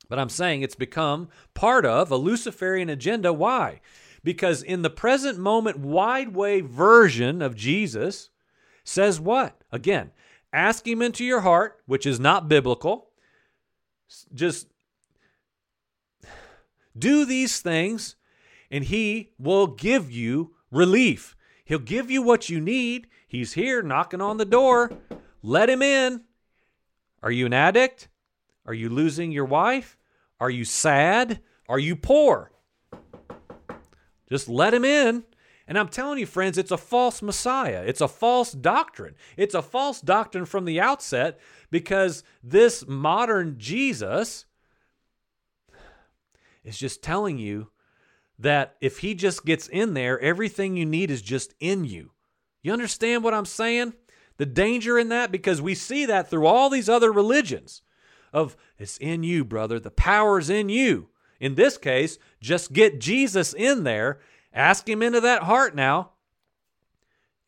But 0.07 0.19
I'm 0.19 0.29
saying 0.29 0.61
it's 0.61 0.75
become 0.75 1.29
part 1.53 1.85
of 1.85 2.11
a 2.11 2.17
Luciferian 2.17 2.89
agenda. 2.89 3.33
Why? 3.33 3.81
Because 4.23 4.61
in 4.61 4.81
the 4.81 4.89
present 4.89 5.39
moment, 5.39 5.79
wide 5.79 6.35
way 6.35 6.61
version 6.61 7.41
of 7.41 7.55
Jesus, 7.55 8.29
says 8.83 9.19
what? 9.19 9.63
Again, 9.71 10.11
ask 10.53 10.87
him 10.87 11.01
into 11.01 11.23
your 11.25 11.41
heart, 11.41 11.81
which 11.85 12.05
is 12.05 12.19
not 12.19 12.47
biblical. 12.47 13.09
Just 14.33 14.67
do 16.97 17.25
these 17.25 17.59
things, 17.59 18.15
and 18.69 18.83
he 18.83 19.31
will 19.39 19.67
give 19.67 20.11
you 20.11 20.55
relief. 20.71 21.35
He'll 21.65 21.79
give 21.79 22.11
you 22.11 22.21
what 22.21 22.49
you 22.49 22.61
need. 22.61 23.07
He's 23.35 23.51
here 23.51 23.81
knocking 23.81 24.21
on 24.21 24.37
the 24.37 24.45
door. 24.45 24.91
Let 25.43 25.69
him 25.69 25.81
in. 25.81 26.21
Are 27.21 27.31
you 27.31 27.45
an 27.45 27.53
addict? 27.53 28.07
Are 28.65 28.73
you 28.73 28.87
losing 28.87 29.33
your 29.33 29.43
wife? 29.43 29.97
Are 30.39 30.49
you 30.49 30.63
sad? 30.63 31.41
Are 31.67 31.77
you 31.77 31.97
poor? 31.97 32.53
Just 34.29 34.47
let 34.47 34.73
him 34.73 34.85
in 34.85 35.25
and 35.67 35.77
I'm 35.77 35.89
telling 35.89 36.19
you, 36.19 36.25
friends, 36.25 36.57
it's 36.57 36.71
a 36.71 36.77
false 36.77 37.21
Messiah. 37.21 37.83
It's 37.85 38.01
a 38.01 38.07
false 38.07 38.53
doctrine. 38.53 39.15
It's 39.35 39.55
a 39.55 39.61
false 39.61 39.99
doctrine 39.99 40.45
from 40.45 40.65
the 40.65 40.79
outset 40.79 41.39
because 41.71 42.23
this 42.41 42.87
modern 42.87 43.55
Jesus 43.57 44.45
is 46.63 46.77
just 46.77 47.03
telling 47.03 47.37
you 47.37 47.71
that 48.39 48.77
if 48.79 48.99
he 48.99 49.13
just 49.13 49.43
gets 49.43 49.67
in 49.67 49.93
there, 49.93 50.19
everything 50.21 50.77
you 50.77 50.85
need 50.85 51.11
is 51.11 51.21
just 51.21 51.53
in 51.59 51.83
you. 51.83 52.11
You 52.65 52.73
understand 52.73 53.23
what 53.23 53.33
I'm 53.33 53.45
saying? 53.45 53.93
The 54.37 54.45
danger 54.45 54.97
in 54.97 55.09
that? 55.09 55.31
Because 55.31 55.61
we 55.61 55.75
see 55.75 56.05
that 56.05 56.29
through 56.29 56.47
all 56.47 56.69
these 56.69 56.89
other 56.89 57.11
religions 57.11 57.81
of 58.33 58.57
it's 58.77 58.97
in 58.97 59.23
you, 59.23 59.45
brother. 59.45 59.79
The 59.79 59.91
power 59.91 60.39
is 60.39 60.49
in 60.49 60.69
you. 60.69 61.09
In 61.39 61.55
this 61.55 61.77
case, 61.77 62.17
just 62.41 62.73
get 62.73 62.99
Jesus 62.99 63.53
in 63.53 63.83
there 63.83 64.19
Ask 64.55 64.87
Him 64.87 65.03
into 65.03 65.19
that 65.19 65.43
heart 65.43 65.75
now. 65.75 66.11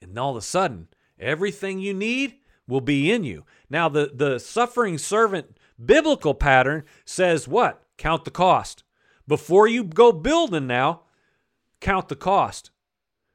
And 0.01 0.19
all 0.19 0.31
of 0.31 0.37
a 0.37 0.41
sudden, 0.41 0.89
everything 1.17 1.79
you 1.79 1.93
need 1.93 2.35
will 2.67 2.81
be 2.81 3.09
in 3.11 3.23
you. 3.23 3.45
Now, 3.69 3.87
the, 3.87 4.11
the 4.13 4.39
suffering 4.39 4.97
servant 4.97 5.57
biblical 5.83 6.33
pattern 6.33 6.83
says 7.05 7.47
what? 7.47 7.81
Count 7.97 8.25
the 8.25 8.31
cost. 8.31 8.83
Before 9.25 9.67
you 9.67 9.85
go 9.85 10.11
building 10.11 10.67
now, 10.67 11.03
count 11.79 12.09
the 12.09 12.15
cost. 12.15 12.71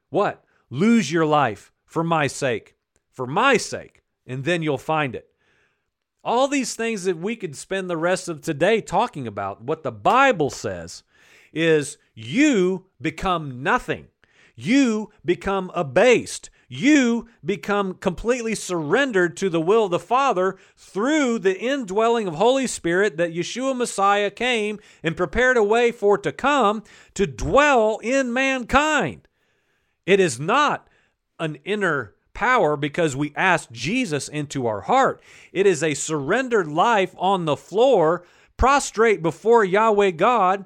What? 0.09 0.43
Lose 0.69 1.11
your 1.11 1.25
life 1.25 1.71
for 1.93 2.03
my 2.03 2.25
sake. 2.25 2.75
For 3.11 3.27
my 3.27 3.55
sake. 3.55 4.01
And 4.25 4.45
then 4.45 4.63
you'll 4.63 4.79
find 4.79 5.13
it. 5.13 5.27
All 6.23 6.47
these 6.47 6.73
things 6.73 7.03
that 7.03 7.19
we 7.19 7.35
could 7.35 7.55
spend 7.55 7.87
the 7.87 7.97
rest 7.97 8.27
of 8.27 8.41
today 8.41 8.81
talking 8.81 9.27
about, 9.27 9.61
what 9.61 9.83
the 9.83 9.91
Bible 9.91 10.49
says 10.49 11.03
is 11.53 11.99
you 12.15 12.85
become 12.99 13.61
nothing. 13.61 14.07
You 14.55 15.11
become 15.23 15.69
abased. 15.75 16.49
You 16.67 17.27
become 17.45 17.93
completely 17.93 18.55
surrendered 18.55 19.37
to 19.37 19.49
the 19.51 19.61
will 19.61 19.85
of 19.85 19.91
the 19.91 19.99
Father 19.99 20.57
through 20.75 21.37
the 21.37 21.59
indwelling 21.59 22.27
of 22.27 22.33
Holy 22.33 22.65
Spirit 22.65 23.17
that 23.17 23.35
Yeshua 23.35 23.77
Messiah 23.77 24.31
came 24.31 24.79
and 25.03 25.15
prepared 25.15 25.57
a 25.57 25.63
way 25.63 25.91
for 25.91 26.17
to 26.17 26.31
come 26.31 26.81
to 27.13 27.27
dwell 27.27 27.99
in 28.01 28.33
mankind. 28.33 29.27
It 30.07 30.19
is 30.19 30.39
not 30.39 30.89
an 31.39 31.57
inner 31.63 32.15
power 32.33 32.75
because 32.75 33.15
we 33.15 33.33
ask 33.35 33.71
Jesus 33.71 34.27
into 34.27 34.67
our 34.67 34.81
heart. 34.81 35.21
It 35.51 35.65
is 35.65 35.83
a 35.83 35.93
surrendered 35.93 36.67
life 36.67 37.15
on 37.17 37.45
the 37.45 37.55
floor, 37.55 38.25
prostrate 38.57 39.21
before 39.21 39.63
Yahweh 39.63 40.11
God. 40.11 40.65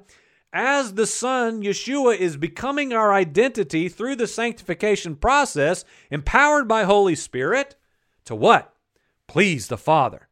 As 0.52 0.94
the 0.94 1.06
Son, 1.06 1.62
Yeshua 1.62 2.16
is 2.16 2.38
becoming 2.38 2.92
our 2.92 3.12
identity 3.12 3.88
through 3.88 4.16
the 4.16 4.26
sanctification 4.26 5.14
process, 5.14 5.84
empowered 6.10 6.66
by 6.66 6.84
Holy 6.84 7.14
Spirit 7.14 7.76
to 8.24 8.34
what? 8.34 8.74
Please 9.26 9.68
the 9.68 9.76
Father. 9.76 10.28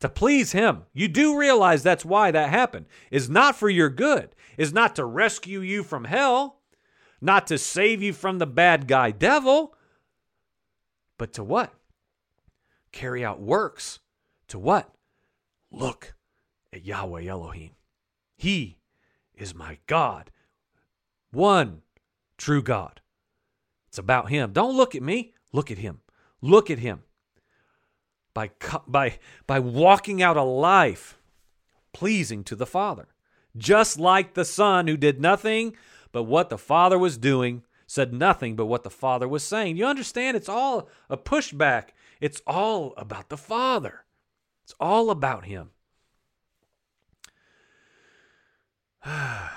To 0.00 0.08
please 0.08 0.52
Him. 0.52 0.84
You 0.94 1.06
do 1.06 1.38
realize 1.38 1.82
that's 1.82 2.04
why 2.04 2.30
that 2.30 2.48
happened. 2.48 2.86
Is 3.10 3.28
not 3.28 3.54
for 3.54 3.68
your 3.68 3.90
good, 3.90 4.34
is 4.56 4.72
not 4.72 4.96
to 4.96 5.04
rescue 5.04 5.60
you 5.60 5.84
from 5.84 6.04
hell, 6.04 6.61
not 7.22 7.46
to 7.46 7.56
save 7.56 8.02
you 8.02 8.12
from 8.12 8.38
the 8.38 8.46
bad 8.46 8.86
guy 8.86 9.10
devil 9.10 9.74
but 11.22 11.34
to 11.34 11.44
what? 11.44 11.72
Carry 12.90 13.24
out 13.24 13.40
works. 13.40 14.00
To 14.48 14.58
what? 14.58 14.92
Look 15.70 16.14
at 16.72 16.84
Yahweh 16.84 17.26
Elohim. 17.26 17.76
He 18.36 18.78
is 19.32 19.54
my 19.54 19.78
God. 19.86 20.32
One 21.30 21.82
true 22.36 22.60
God. 22.60 23.00
It's 23.86 23.98
about 23.98 24.30
Him. 24.30 24.52
Don't 24.52 24.76
look 24.76 24.96
at 24.96 25.02
me. 25.02 25.32
Look 25.52 25.70
at 25.70 25.78
Him. 25.78 26.00
Look 26.40 26.70
at 26.70 26.80
Him. 26.80 27.04
By, 28.34 28.50
by, 28.88 29.20
by 29.46 29.60
walking 29.60 30.20
out 30.20 30.36
a 30.36 30.42
life 30.42 31.18
pleasing 31.92 32.42
to 32.42 32.56
the 32.56 32.66
Father. 32.66 33.06
Just 33.56 33.96
like 33.96 34.34
the 34.34 34.44
Son 34.44 34.88
who 34.88 34.96
did 34.96 35.20
nothing 35.20 35.76
but 36.12 36.24
what 36.24 36.50
the 36.50 36.58
Father 36.58 36.98
was 36.98 37.18
doing 37.18 37.62
said 37.86 38.12
nothing 38.12 38.56
but 38.56 38.66
what 38.66 38.84
the 38.84 38.90
Father 38.90 39.26
was 39.26 39.42
saying. 39.42 39.76
You 39.76 39.86
understand? 39.86 40.36
It's 40.36 40.48
all 40.48 40.88
a 41.10 41.16
pushback. 41.16 41.88
It's 42.20 42.40
all 42.46 42.94
about 42.96 43.28
the 43.28 43.36
Father, 43.36 44.04
it's 44.62 44.74
all 44.78 45.10
about 45.10 45.46
Him. 45.46 45.70
the 49.04 49.50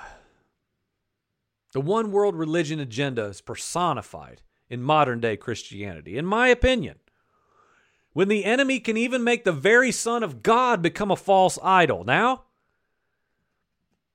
one 1.80 2.10
world 2.10 2.34
religion 2.34 2.80
agenda 2.80 3.26
is 3.26 3.40
personified 3.40 4.42
in 4.68 4.82
modern 4.82 5.20
day 5.20 5.36
Christianity, 5.36 6.18
in 6.18 6.26
my 6.26 6.48
opinion. 6.48 6.96
When 8.12 8.28
the 8.28 8.44
enemy 8.44 8.80
can 8.80 8.96
even 8.96 9.22
make 9.22 9.44
the 9.44 9.52
very 9.52 9.92
Son 9.92 10.22
of 10.22 10.42
God 10.42 10.82
become 10.82 11.10
a 11.10 11.16
false 11.16 11.58
idol. 11.62 12.02
Now, 12.02 12.44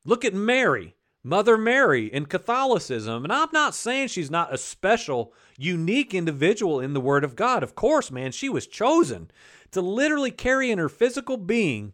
look 0.03 0.25
at 0.25 0.33
Mary. 0.33 0.95
Mother 1.23 1.57
Mary 1.57 2.07
in 2.07 2.25
Catholicism. 2.25 3.23
And 3.23 3.31
I'm 3.31 3.49
not 3.53 3.75
saying 3.75 4.07
she's 4.07 4.31
not 4.31 4.53
a 4.53 4.57
special, 4.57 5.33
unique 5.57 6.13
individual 6.13 6.79
in 6.79 6.93
the 6.93 7.01
Word 7.01 7.23
of 7.23 7.35
God. 7.35 7.63
Of 7.63 7.75
course, 7.75 8.11
man, 8.11 8.31
she 8.31 8.49
was 8.49 8.67
chosen 8.67 9.29
to 9.71 9.81
literally 9.81 10.31
carry 10.31 10.71
in 10.71 10.79
her 10.79 10.89
physical 10.89 11.37
being 11.37 11.93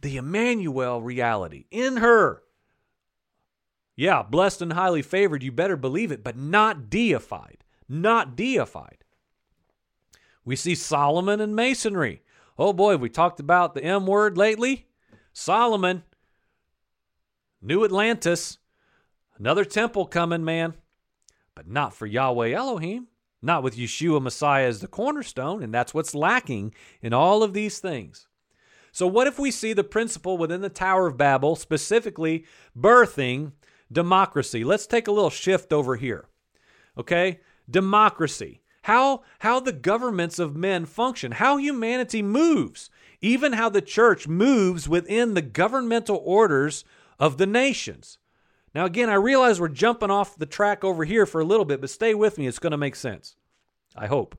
the 0.00 0.16
Emmanuel 0.16 1.00
reality 1.00 1.66
in 1.70 1.98
her. 1.98 2.42
Yeah, 3.96 4.22
blessed 4.22 4.62
and 4.62 4.72
highly 4.72 5.02
favored, 5.02 5.42
you 5.42 5.52
better 5.52 5.76
believe 5.76 6.10
it, 6.10 6.24
but 6.24 6.36
not 6.36 6.88
deified. 6.88 7.64
Not 7.88 8.36
deified. 8.36 9.04
We 10.44 10.56
see 10.56 10.74
Solomon 10.74 11.40
and 11.40 11.54
Masonry. 11.54 12.22
Oh 12.58 12.72
boy, 12.72 12.96
we 12.96 13.10
talked 13.10 13.40
about 13.40 13.74
the 13.74 13.84
M 13.84 14.06
word 14.06 14.38
lately. 14.38 14.86
Solomon, 15.32 16.02
New 17.62 17.84
Atlantis, 17.84 18.58
another 19.38 19.64
temple 19.64 20.06
coming, 20.06 20.44
man. 20.44 20.74
But 21.54 21.68
not 21.68 21.94
for 21.94 22.06
Yahweh 22.06 22.52
Elohim, 22.52 23.08
not 23.42 23.62
with 23.62 23.76
Yeshua 23.76 24.22
Messiah 24.22 24.66
as 24.66 24.80
the 24.80 24.86
cornerstone, 24.86 25.62
and 25.62 25.74
that's 25.74 25.92
what's 25.92 26.14
lacking 26.14 26.74
in 27.02 27.12
all 27.12 27.42
of 27.42 27.52
these 27.52 27.78
things. 27.78 28.28
So, 28.92 29.06
what 29.06 29.26
if 29.26 29.38
we 29.38 29.50
see 29.50 29.72
the 29.72 29.84
principle 29.84 30.38
within 30.38 30.62
the 30.62 30.68
Tower 30.68 31.06
of 31.06 31.16
Babel, 31.16 31.54
specifically 31.54 32.44
birthing 32.76 33.52
democracy? 33.92 34.64
Let's 34.64 34.86
take 34.86 35.06
a 35.06 35.12
little 35.12 35.30
shift 35.30 35.72
over 35.72 35.96
here. 35.96 36.26
Okay? 36.96 37.40
Democracy. 37.68 38.62
How, 38.82 39.22
how 39.40 39.60
the 39.60 39.72
governments 39.72 40.38
of 40.38 40.56
men 40.56 40.86
function, 40.86 41.32
how 41.32 41.58
humanity 41.58 42.22
moves, 42.22 42.88
even 43.20 43.52
how 43.52 43.68
the 43.68 43.82
church 43.82 44.26
moves 44.26 44.88
within 44.88 45.34
the 45.34 45.42
governmental 45.42 46.20
orders 46.24 46.84
of 47.20 47.36
the 47.36 47.46
nations. 47.46 48.18
Now, 48.74 48.86
again, 48.86 49.10
I 49.10 49.14
realize 49.14 49.60
we're 49.60 49.68
jumping 49.68 50.10
off 50.10 50.36
the 50.36 50.46
track 50.46 50.82
over 50.82 51.04
here 51.04 51.26
for 51.26 51.40
a 51.40 51.44
little 51.44 51.66
bit, 51.66 51.80
but 51.80 51.90
stay 51.90 52.14
with 52.14 52.38
me. 52.38 52.46
It's 52.46 52.58
going 52.58 52.70
to 52.70 52.78
make 52.78 52.96
sense. 52.96 53.36
I 53.94 54.06
hope. 54.06 54.38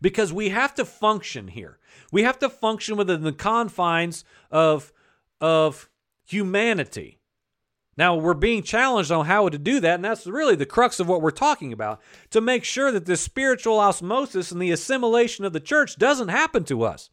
Because 0.00 0.32
we 0.32 0.50
have 0.50 0.74
to 0.76 0.84
function 0.84 1.48
here. 1.48 1.78
We 2.12 2.22
have 2.22 2.38
to 2.38 2.48
function 2.48 2.96
within 2.96 3.22
the 3.22 3.32
confines 3.32 4.24
of, 4.50 4.92
of 5.40 5.90
humanity. 6.24 7.18
Now, 7.96 8.14
we're 8.14 8.34
being 8.34 8.62
challenged 8.62 9.10
on 9.10 9.26
how 9.26 9.48
to 9.48 9.58
do 9.58 9.80
that, 9.80 9.96
and 9.96 10.04
that's 10.04 10.26
really 10.26 10.54
the 10.54 10.66
crux 10.66 11.00
of 11.00 11.08
what 11.08 11.20
we're 11.20 11.32
talking 11.32 11.72
about 11.72 12.00
to 12.30 12.40
make 12.40 12.62
sure 12.62 12.92
that 12.92 13.06
this 13.06 13.20
spiritual 13.20 13.80
osmosis 13.80 14.52
and 14.52 14.62
the 14.62 14.70
assimilation 14.70 15.44
of 15.44 15.52
the 15.52 15.58
church 15.58 15.96
doesn't 15.96 16.28
happen 16.28 16.62
to 16.64 16.84
us 16.84 17.10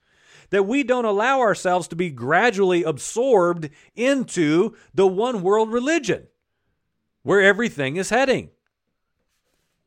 that 0.49 0.63
we 0.63 0.83
don't 0.83 1.05
allow 1.05 1.39
ourselves 1.39 1.87
to 1.89 1.95
be 1.95 2.09
gradually 2.09 2.83
absorbed 2.83 3.69
into 3.95 4.75
the 4.93 5.07
one 5.07 5.41
world 5.41 5.71
religion 5.71 6.27
where 7.23 7.41
everything 7.41 7.97
is 7.97 8.09
heading. 8.09 8.49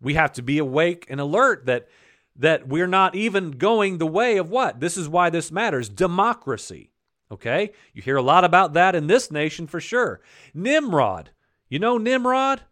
We 0.00 0.15
have 0.15 0.33
to 0.35 0.43
be 0.43 0.59
awake 0.59 1.07
and 1.09 1.21
alert 1.21 1.67
that 1.67 1.88
that 2.38 2.69
we're 2.69 2.87
not 2.87 3.17
even 3.17 3.50
going 3.53 3.99
the 3.99 4.07
way 4.07 4.37
of 4.37 4.49
what? 4.49 4.79
This 4.79 4.97
is 4.97 5.09
why 5.09 5.29
this 5.29 5.50
matters 5.50 5.88
democracy. 5.88 6.91
Okay? 7.31 7.73
You 7.93 8.00
hear 8.00 8.17
a 8.17 8.23
lot 8.23 8.45
about 8.45 8.75
that 8.75 8.95
in 8.95 9.09
this 9.09 9.31
nation 9.31 9.67
for 9.67 9.81
sure. 9.81 10.21
Nimrod. 10.55 11.31
You 11.69 11.79
know 11.79 11.99
Nimrod? 11.99 12.62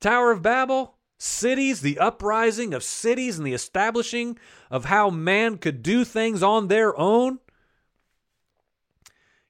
Tower 0.00 0.30
of 0.30 0.42
Babel? 0.42 0.94
Cities, 1.18 1.80
the 1.80 1.98
uprising 1.98 2.72
of 2.72 2.82
cities, 2.82 3.36
and 3.36 3.46
the 3.46 3.52
establishing 3.52 4.38
of 4.70 4.86
how 4.86 5.10
man 5.10 5.58
could 5.58 5.82
do 5.82 6.04
things 6.04 6.42
on 6.42 6.68
their 6.68 6.98
own. 6.98 7.40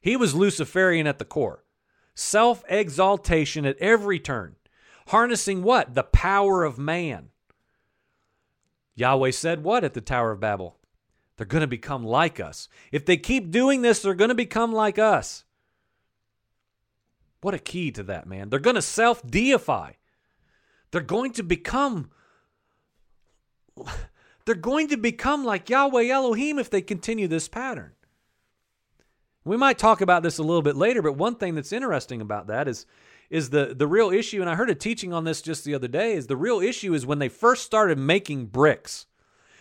He 0.01 0.17
was 0.17 0.35
Luciferian 0.35 1.07
at 1.07 1.19
the 1.19 1.25
core. 1.25 1.65
Self 2.15 2.65
exaltation 2.69 3.65
at 3.65 3.79
every 3.79 4.19
turn. 4.19 4.57
Harnessing 5.09 5.63
what? 5.63 5.95
The 5.95 6.03
power 6.03 6.65
of 6.65 6.79
man. 6.79 7.29
Yahweh 8.95 9.31
said 9.31 9.63
what 9.63 9.85
at 9.85 9.95
the 9.95 10.01
Tower 10.01 10.33
of 10.33 10.41
Babel? 10.41 10.77
They're 11.37 11.47
going 11.47 11.61
to 11.61 11.69
become 11.69 12.05
like 12.05 12.41
us. 12.41 12.69
If 12.91 13.07
they 13.07 13.17
keep 13.17 13.53
doing 13.53 13.83
this, 13.83 14.03
they're 14.03 14.15
going 14.15 14.29
to 14.29 14.35
become 14.35 14.73
like 14.73 14.99
us. 14.99 15.45
What 17.41 17.55
a 17.55 17.61
key 17.61 17.93
to 17.93 18.03
that, 18.03 18.27
man. 18.27 18.51
They're 18.51 18.59
going 18.59 18.75
to 18.75 18.83
self 18.83 19.25
deify. 19.25 19.93
They're 20.91 21.01
going 21.01 21.33
to 21.33 21.43
become 21.43 22.11
they're 24.45 24.55
going 24.55 24.89
to 24.89 24.97
become 24.97 25.45
like 25.45 25.71
Yahweh 25.71 26.09
Elohim 26.09 26.59
if 26.59 26.71
they 26.71 26.83
continue 26.83 27.29
this 27.29 27.49
pattern. 27.49 27.93
We 29.45 29.57
might 29.57 29.79
talk 29.79 30.01
about 30.01 30.23
this 30.23 30.39
a 30.39 30.43
little 30.43 30.63
bit 30.63 30.77
later, 30.77 31.01
but 31.01 31.17
one 31.17 31.37
thing 31.37 31.55
that's 31.55 31.73
interesting 31.73 32.21
about 32.21 32.49
that 32.49 32.69
is 32.69 32.87
is 33.31 33.51
the 33.51 33.75
the 33.77 33.87
real 33.87 34.11
issue 34.11 34.41
and 34.41 34.49
I 34.49 34.55
heard 34.55 34.71
a 34.71 34.75
teaching 34.75 35.13
on 35.13 35.25
this 35.25 35.43
just 35.43 35.65
the 35.65 35.75
other 35.75 35.89
day 35.89 36.15
is 36.15 36.27
the 36.27 36.37
real 36.37 36.61
issue 36.61 36.95
is 36.95 37.07
when 37.07 37.19
they 37.19 37.29
first 37.29 37.65
started 37.65 37.99
making 37.99 38.47
bricks. 38.47 39.07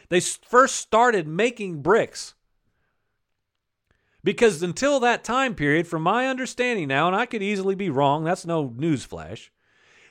They 0.10 0.19
first 0.22 0.77
started 0.77 1.27
making 1.27 1.81
bricks. 1.81 2.34
Because 4.24 4.62
until 4.63 5.00
that 5.00 5.24
time 5.24 5.55
period, 5.55 5.88
from 5.88 6.01
my 6.01 6.27
understanding 6.27 6.88
now, 6.88 7.07
and 7.07 7.15
I 7.15 7.25
could 7.25 7.43
easily 7.43 7.75
be 7.75 7.89
wrong, 7.89 8.24
that's 8.24 8.46
no 8.46 8.69
newsflash, 8.69 9.50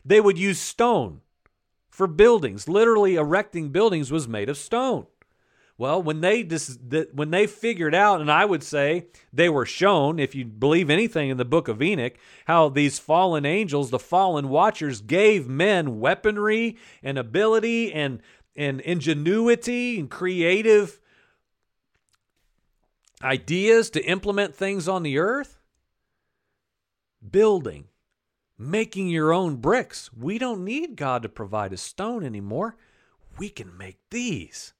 they 0.06 0.20
would 0.20 0.38
use 0.38 0.60
stone 0.60 1.20
for 1.90 2.06
buildings. 2.06 2.68
Literally, 2.68 3.16
erecting 3.16 3.70
buildings 3.70 4.12
was 4.12 4.28
made 4.28 4.48
of 4.48 4.56
stone. 4.56 5.06
Well, 5.78 6.02
when 6.02 6.22
they 6.22 6.42
dis- 6.42 6.78
when 7.12 7.30
they 7.30 7.46
figured 7.46 7.94
out, 7.94 8.22
and 8.22 8.30
I 8.30 8.46
would 8.46 8.62
say 8.62 9.08
they 9.30 9.50
were 9.50 9.66
shown, 9.66 10.18
if 10.18 10.34
you 10.34 10.46
believe 10.46 10.88
anything 10.88 11.28
in 11.28 11.36
the 11.36 11.44
book 11.44 11.68
of 11.68 11.82
Enoch, 11.82 12.14
how 12.46 12.70
these 12.70 12.98
fallen 12.98 13.44
angels, 13.44 13.90
the 13.90 13.98
fallen 13.98 14.48
watchers, 14.48 15.02
gave 15.02 15.48
men 15.48 16.00
weaponry 16.00 16.76
and 17.02 17.18
ability 17.18 17.92
and 17.92 18.22
and 18.54 18.80
ingenuity 18.80 19.98
and 19.98 20.10
creative 20.10 20.98
ideas 23.22 23.90
to 23.90 24.02
implement 24.04 24.54
things 24.54 24.88
on 24.88 25.02
the 25.02 25.18
earth. 25.18 25.58
Building, 27.28 27.88
making 28.58 29.08
your 29.08 29.32
own 29.32 29.56
bricks. 29.56 30.10
We 30.12 30.38
don't 30.38 30.64
need 30.64 30.96
God 30.96 31.22
to 31.22 31.28
provide 31.28 31.72
a 31.72 31.76
stone 31.76 32.24
anymore. 32.24 32.76
We 33.38 33.48
can 33.48 33.76
make 33.76 33.98
these. 34.10 34.72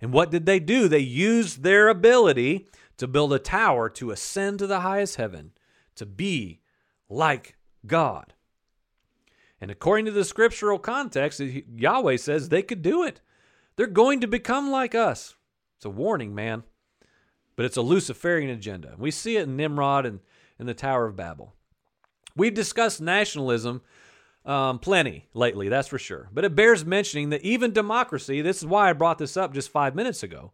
And 0.00 0.12
what 0.12 0.30
did 0.30 0.46
they 0.46 0.60
do? 0.60 0.88
They 0.88 0.98
used 0.98 1.62
their 1.62 1.88
ability 1.88 2.68
to 2.96 3.06
build 3.06 3.32
a 3.32 3.38
tower 3.38 3.88
to 3.90 4.10
ascend 4.10 4.58
to 4.60 4.66
the 4.66 4.80
highest 4.80 5.16
heaven, 5.16 5.52
to 5.96 6.06
be 6.06 6.60
like 7.08 7.56
God. 7.86 8.34
And 9.60 9.70
according 9.70 10.04
to 10.06 10.12
the 10.12 10.24
scriptural 10.24 10.78
context, 10.78 11.40
Yahweh 11.40 12.16
says 12.18 12.48
they 12.48 12.62
could 12.62 12.82
do 12.82 13.02
it. 13.02 13.20
They're 13.76 13.86
going 13.86 14.20
to 14.20 14.26
become 14.26 14.70
like 14.70 14.94
us. 14.94 15.34
It's 15.76 15.86
a 15.86 15.90
warning, 15.90 16.34
man. 16.34 16.64
But 17.56 17.64
it's 17.66 17.76
a 17.76 17.82
Luciferian 17.82 18.50
agenda. 18.50 18.94
We 18.98 19.10
see 19.10 19.36
it 19.36 19.44
in 19.44 19.56
Nimrod 19.56 20.06
and 20.06 20.20
in 20.58 20.66
the 20.66 20.74
Tower 20.74 21.06
of 21.06 21.16
Babel. 21.16 21.53
We've 22.36 22.54
discussed 22.54 23.00
nationalism 23.00 23.82
um, 24.44 24.78
plenty 24.78 25.26
lately, 25.32 25.68
that's 25.68 25.88
for 25.88 25.98
sure. 25.98 26.28
But 26.32 26.44
it 26.44 26.54
bears 26.54 26.84
mentioning 26.84 27.30
that 27.30 27.42
even 27.42 27.72
democracy, 27.72 28.42
this 28.42 28.58
is 28.58 28.66
why 28.66 28.90
I 28.90 28.92
brought 28.92 29.18
this 29.18 29.36
up 29.36 29.54
just 29.54 29.70
five 29.70 29.94
minutes 29.94 30.22
ago. 30.22 30.52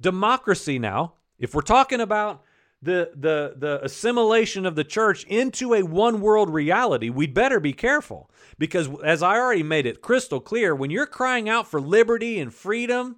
Democracy 0.00 0.78
now, 0.78 1.14
if 1.38 1.54
we're 1.54 1.60
talking 1.60 2.00
about 2.00 2.42
the, 2.82 3.12
the, 3.14 3.54
the 3.56 3.84
assimilation 3.84 4.64
of 4.64 4.74
the 4.74 4.84
church 4.84 5.24
into 5.24 5.74
a 5.74 5.82
one 5.82 6.20
world 6.20 6.50
reality, 6.50 7.10
we'd 7.10 7.34
better 7.34 7.60
be 7.60 7.72
careful. 7.72 8.30
Because 8.58 8.88
as 9.04 9.22
I 9.22 9.36
already 9.36 9.62
made 9.62 9.86
it 9.86 10.02
crystal 10.02 10.40
clear, 10.40 10.74
when 10.74 10.90
you're 10.90 11.06
crying 11.06 11.48
out 11.48 11.68
for 11.68 11.80
liberty 11.80 12.40
and 12.40 12.52
freedom, 12.52 13.16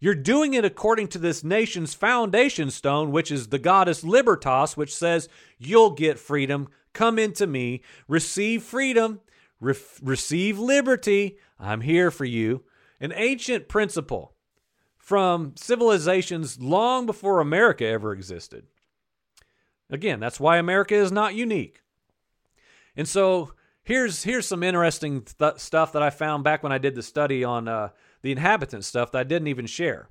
you're 0.00 0.14
doing 0.14 0.54
it 0.54 0.64
according 0.64 1.08
to 1.08 1.18
this 1.18 1.44
nation's 1.44 1.92
foundation 1.92 2.70
stone, 2.70 3.12
which 3.12 3.30
is 3.30 3.48
the 3.48 3.58
goddess 3.58 4.02
Libertas, 4.02 4.76
which 4.76 4.94
says, 4.94 5.28
You'll 5.58 5.90
get 5.90 6.18
freedom. 6.18 6.68
Come 6.94 7.18
into 7.18 7.46
me. 7.46 7.82
Receive 8.08 8.62
freedom. 8.62 9.20
Re- 9.60 9.74
receive 10.02 10.58
liberty. 10.58 11.38
I'm 11.58 11.82
here 11.82 12.10
for 12.10 12.24
you. 12.24 12.64
An 12.98 13.12
ancient 13.14 13.68
principle 13.68 14.34
from 14.96 15.52
civilizations 15.56 16.58
long 16.60 17.04
before 17.04 17.40
America 17.40 17.84
ever 17.84 18.12
existed. 18.12 18.66
Again, 19.90 20.20
that's 20.20 20.40
why 20.40 20.56
America 20.56 20.94
is 20.94 21.12
not 21.12 21.34
unique. 21.34 21.82
And 22.96 23.06
so 23.06 23.52
here's 23.82 24.22
here's 24.22 24.46
some 24.46 24.62
interesting 24.62 25.22
th- 25.22 25.58
stuff 25.58 25.92
that 25.92 26.02
I 26.02 26.10
found 26.10 26.44
back 26.44 26.62
when 26.62 26.72
I 26.72 26.78
did 26.78 26.94
the 26.94 27.02
study 27.02 27.44
on 27.44 27.68
uh, 27.68 27.90
the 28.22 28.32
inhabitant 28.32 28.84
stuff 28.84 29.12
that 29.12 29.18
I 29.18 29.24
didn't 29.24 29.48
even 29.48 29.66
share. 29.66 30.08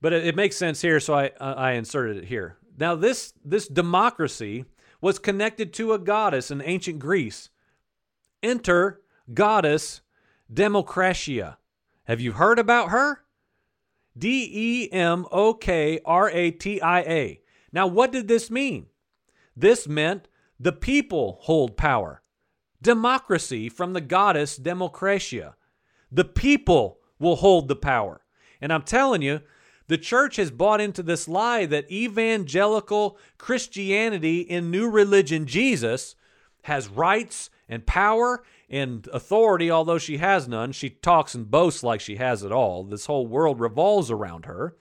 But 0.00 0.12
it, 0.12 0.26
it 0.26 0.36
makes 0.36 0.56
sense 0.56 0.80
here, 0.80 1.00
so 1.00 1.14
I 1.14 1.30
I 1.40 1.72
inserted 1.72 2.16
it 2.18 2.24
here. 2.24 2.56
Now 2.78 2.94
this 2.94 3.32
this 3.44 3.68
democracy 3.68 4.64
was 5.00 5.18
connected 5.18 5.72
to 5.74 5.92
a 5.92 5.98
goddess 5.98 6.50
in 6.50 6.62
ancient 6.62 6.98
Greece. 6.98 7.50
Enter 8.42 9.00
goddess 9.32 10.02
Demokratia. 10.52 11.56
Have 12.04 12.20
you 12.20 12.32
heard 12.32 12.58
about 12.58 12.90
her? 12.90 13.24
D 14.16 14.50
E 14.52 14.92
M 14.92 15.26
O 15.30 15.54
K 15.54 16.00
R 16.04 16.28
A 16.30 16.50
T 16.50 16.80
I 16.80 17.00
A. 17.00 17.40
Now, 17.72 17.86
what 17.86 18.10
did 18.10 18.26
this 18.26 18.50
mean? 18.50 18.86
This 19.56 19.86
meant 19.86 20.26
the 20.58 20.72
people 20.72 21.38
hold 21.42 21.76
power. 21.76 22.22
Democracy 22.82 23.68
from 23.68 23.92
the 23.92 24.00
goddess 24.00 24.58
Demokratia. 24.58 25.54
The 26.10 26.24
people 26.24 26.98
will 27.18 27.36
hold 27.36 27.68
the 27.68 27.76
power. 27.76 28.22
And 28.60 28.72
I'm 28.72 28.82
telling 28.82 29.22
you, 29.22 29.40
the 29.88 29.98
church 29.98 30.36
has 30.36 30.50
bought 30.50 30.80
into 30.80 31.02
this 31.02 31.26
lie 31.26 31.66
that 31.66 31.90
evangelical 31.90 33.18
Christianity 33.38 34.40
in 34.40 34.70
new 34.70 34.88
religion 34.88 35.46
Jesus 35.46 36.14
has 36.62 36.88
rights 36.88 37.50
and 37.68 37.86
power 37.86 38.44
and 38.68 39.08
authority, 39.12 39.70
although 39.70 39.98
she 39.98 40.18
has 40.18 40.46
none. 40.46 40.72
She 40.72 40.90
talks 40.90 41.34
and 41.34 41.50
boasts 41.50 41.82
like 41.82 42.00
she 42.00 42.16
has 42.16 42.44
it 42.44 42.52
all. 42.52 42.84
This 42.84 43.06
whole 43.06 43.26
world 43.26 43.58
revolves 43.58 44.10
around 44.10 44.44
her. 44.44 44.76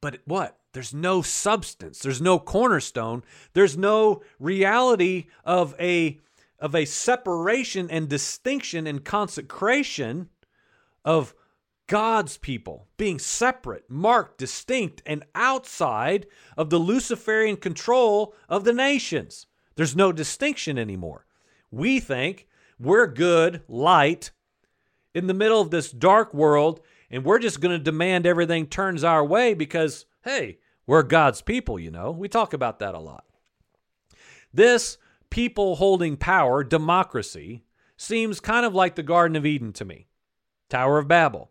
But 0.00 0.20
what? 0.24 0.56
There's 0.72 0.94
no 0.94 1.22
substance. 1.22 1.98
There's 1.98 2.20
no 2.20 2.38
cornerstone. 2.38 3.24
There's 3.54 3.76
no 3.76 4.22
reality 4.38 5.26
of 5.44 5.74
a 5.80 6.20
of 6.58 6.74
a 6.74 6.84
separation 6.84 7.90
and 7.90 8.08
distinction 8.08 8.86
and 8.86 9.04
consecration 9.04 10.28
of 11.04 11.34
God's 11.86 12.36
people 12.36 12.86
being 12.96 13.18
separate, 13.18 13.88
marked, 13.88 14.38
distinct, 14.38 15.02
and 15.06 15.24
outside 15.34 16.26
of 16.56 16.70
the 16.70 16.78
Luciferian 16.78 17.56
control 17.56 18.34
of 18.48 18.64
the 18.64 18.72
nations. 18.72 19.46
There's 19.76 19.96
no 19.96 20.12
distinction 20.12 20.78
anymore. 20.78 21.26
We 21.70 22.00
think 22.00 22.46
we're 22.78 23.06
good, 23.06 23.62
light, 23.68 24.32
in 25.14 25.26
the 25.26 25.34
middle 25.34 25.60
of 25.60 25.70
this 25.70 25.90
dark 25.90 26.34
world, 26.34 26.80
and 27.10 27.24
we're 27.24 27.38
just 27.38 27.60
going 27.60 27.76
to 27.76 27.82
demand 27.82 28.26
everything 28.26 28.66
turns 28.66 29.02
our 29.02 29.24
way 29.24 29.54
because, 29.54 30.04
hey, 30.24 30.58
we're 30.86 31.02
God's 31.02 31.42
people, 31.42 31.78
you 31.78 31.90
know. 31.90 32.10
We 32.10 32.28
talk 32.28 32.52
about 32.52 32.78
that 32.80 32.94
a 32.94 32.98
lot. 32.98 33.24
This 34.52 34.98
people 35.30 35.76
holding 35.76 36.16
power, 36.16 36.64
democracy, 36.64 37.64
seems 37.96 38.40
kind 38.40 38.64
of 38.64 38.74
like 38.74 38.94
the 38.94 39.02
Garden 39.02 39.36
of 39.36 39.46
Eden 39.46 39.72
to 39.74 39.84
me. 39.84 40.06
Tower 40.68 40.98
of 40.98 41.08
Babel. 41.08 41.50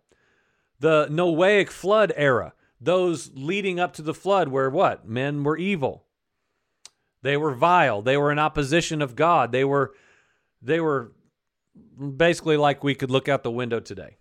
The 0.80 1.08
Noahic 1.08 1.70
flood 1.70 2.14
era, 2.16 2.54
those 2.80 3.32
leading 3.34 3.80
up 3.80 3.94
to 3.94 4.02
the 4.02 4.14
flood, 4.14 4.50
where 4.50 4.70
what? 4.70 5.08
Men 5.08 5.44
were 5.44 5.58
evil. 5.58 6.06
They 7.24 7.36
were 7.36 7.54
vile. 7.54 8.02
They 8.02 8.16
were 8.16 8.32
in 8.32 8.40
opposition 8.40 9.02
of 9.02 9.16
God. 9.16 9.52
They 9.52 9.66
were 9.66 9.94
they 10.62 10.80
were 10.80 11.14
basically 12.16 12.58
like 12.58 12.84
we 12.84 12.96
could 12.96 13.12
look 13.12 13.28
out 13.28 13.44
the 13.44 13.52
window 13.52 13.80
today. 13.80 14.18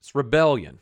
It's 0.00 0.14
rebellion. 0.14 0.80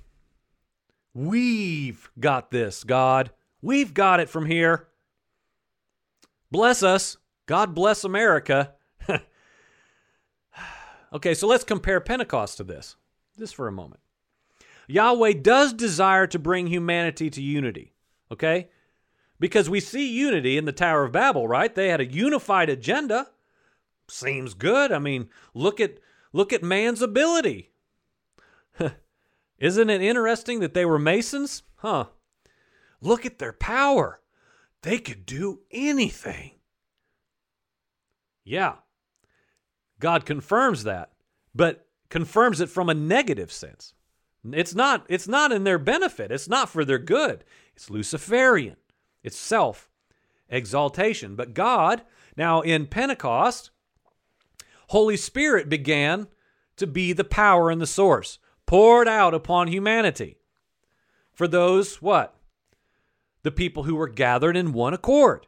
We've 1.15 2.11
got 2.19 2.51
this, 2.51 2.83
God. 2.83 3.31
We've 3.61 3.95
got 3.95 4.19
it 4.19 4.29
from 4.29 4.47
here. 4.47 4.89
Bless 6.53 6.83
us. 6.83 7.17
God 7.47 7.75
bless 7.75 8.05
America. 8.05 8.75
okay, 11.15 11.33
so 11.33 11.47
let's 11.47 11.65
compare 11.65 11.99
Pentecost 11.99 12.59
to 12.59 12.65
this. 12.65 12.97
Just 13.39 13.55
for 13.55 13.67
a 13.67 13.73
moment. 13.73 14.01
Yahweh 14.87 15.33
does 15.33 15.73
desire 15.73 16.27
to 16.27 16.39
bring 16.39 16.67
humanity 16.67 17.31
to 17.31 17.41
unity. 17.41 17.95
Okay? 18.31 18.69
Because 19.41 19.71
we 19.71 19.81
see 19.81 20.07
unity 20.07 20.59
in 20.59 20.67
the 20.67 20.73
Tower 20.73 21.05
of 21.05 21.13
Babel, 21.13 21.49
right? 21.49 21.75
They 21.75 21.89
had 21.89 22.01
a 22.01 22.13
unified 22.13 22.69
agenda. 22.69 23.29
Seems 24.09 24.53
good. 24.53 24.93
I 24.93 24.99
mean, 24.99 25.31
look 25.55 25.81
at 25.81 25.99
look 26.35 26.53
at 26.53 26.63
man's 26.63 27.01
ability. 27.01 27.71
Isn't 29.59 29.89
it 29.91 30.03
interesting 30.03 30.61
that 30.61 30.75
they 30.75 30.85
were 30.85 30.99
Masons? 30.99 31.63
Huh. 31.77 32.07
Look 33.01 33.25
at 33.25 33.39
their 33.39 33.55
power. 33.55 34.21
They 34.83 34.99
could 34.99 35.25
do 35.27 35.61
anything. 35.71 36.53
Yeah. 38.45 38.75
God 40.01 40.27
confirms 40.27 40.85
that, 40.85 41.13
but 41.55 41.87
confirms 42.11 42.61
it 42.61 42.69
from 42.69 42.89
a 42.89 42.95
negative 42.95 43.53
sense. 43.53 43.95
It's 44.51 44.75
not 44.75 45.07
it's 45.09 45.29
not 45.29 45.53
in 45.53 45.63
their 45.63 45.79
benefit. 45.79 46.33
It's 46.33 46.49
not 46.49 46.69
for 46.69 46.85
their 46.85 46.99
good. 46.99 47.45
It's 47.77 47.91
Luciferian. 47.91 48.77
It's 49.23 49.37
self 49.37 49.89
exaltation. 50.49 51.37
But 51.37 51.55
God, 51.55 52.03
now 52.37 52.61
in 52.61 52.87
Pentecost, 52.87 53.71
Holy 54.89 55.17
Spirit 55.17 55.69
began 55.69 56.27
to 56.77 56.87
be 56.89 57.13
the 57.13 57.25
power 57.25 57.71
and 57.71 57.81
the 57.81 57.87
source 57.87 58.41
poured 58.67 59.07
out 59.07 59.35
upon 59.35 59.69
humanity 59.69 60.39
for 61.33 61.47
those 61.47 62.03
what 62.03 62.35
the 63.43 63.51
people 63.51 63.85
who 63.85 63.95
were 63.95 64.09
gathered 64.09 64.57
in 64.57 64.73
one 64.73 64.95
accord. 64.95 65.47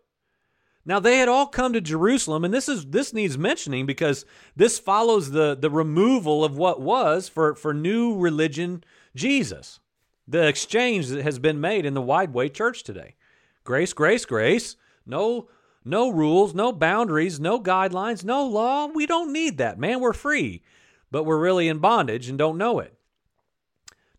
Now 0.87 1.01
they 1.01 1.19
had 1.19 1.29
all 1.29 1.47
come 1.47 1.73
to 1.73 1.81
Jerusalem, 1.81 2.45
and 2.45 2.53
this 2.53 2.69
is 2.69 2.87
this 2.87 3.15
needs 3.15 3.39
mentioning 3.39 3.87
because 3.87 4.27
this 4.55 4.79
follows 4.79 5.31
the 5.31 5.55
the 5.55 5.71
removal 5.71 6.45
of 6.45 6.57
what 6.57 6.81
was 6.81 7.29
for 7.29 7.55
for 7.55 7.73
new 7.73 8.17
religion 8.17 8.85
Jesus. 9.15 9.81
The 10.27 10.47
exchange 10.47 11.09
that 11.09 11.23
has 11.23 11.39
been 11.39 11.61
made 11.61 11.87
in 11.87 11.95
the 11.95 12.03
wide 12.03 12.35
way 12.35 12.49
church 12.49 12.83
today. 12.83 13.15
Grace, 13.63 13.93
grace, 13.93 14.25
grace. 14.25 14.77
No 15.07 15.49
no 15.85 16.11
rules, 16.11 16.55
no 16.55 16.73
boundaries, 16.73 17.39
no 17.39 17.61
guidelines, 17.61 18.25
no 18.25 18.47
law. 18.47 18.87
We 18.87 19.07
don't 19.07 19.33
need 19.33 19.59
that, 19.59 19.79
man. 19.79 20.01
We're 20.01 20.15
free. 20.15 20.63
But 21.11 21.25
we're 21.25 21.39
really 21.39 21.69
in 21.69 21.79
bondage 21.79 22.29
and 22.29 22.39
don't 22.39 22.59
know 22.59 22.81
it. 22.81 22.95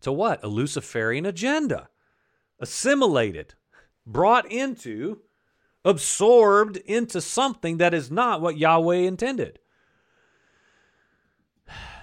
To 0.00 0.12
what? 0.12 0.42
A 0.44 0.48
Luciferian 0.48 1.26
agenda. 1.26 1.88
Assimilated, 2.60 3.54
brought 4.06 4.50
into, 4.50 5.20
absorbed 5.84 6.76
into 6.78 7.20
something 7.20 7.78
that 7.78 7.92
is 7.92 8.10
not 8.10 8.40
what 8.40 8.56
Yahweh 8.56 8.96
intended. 8.96 9.58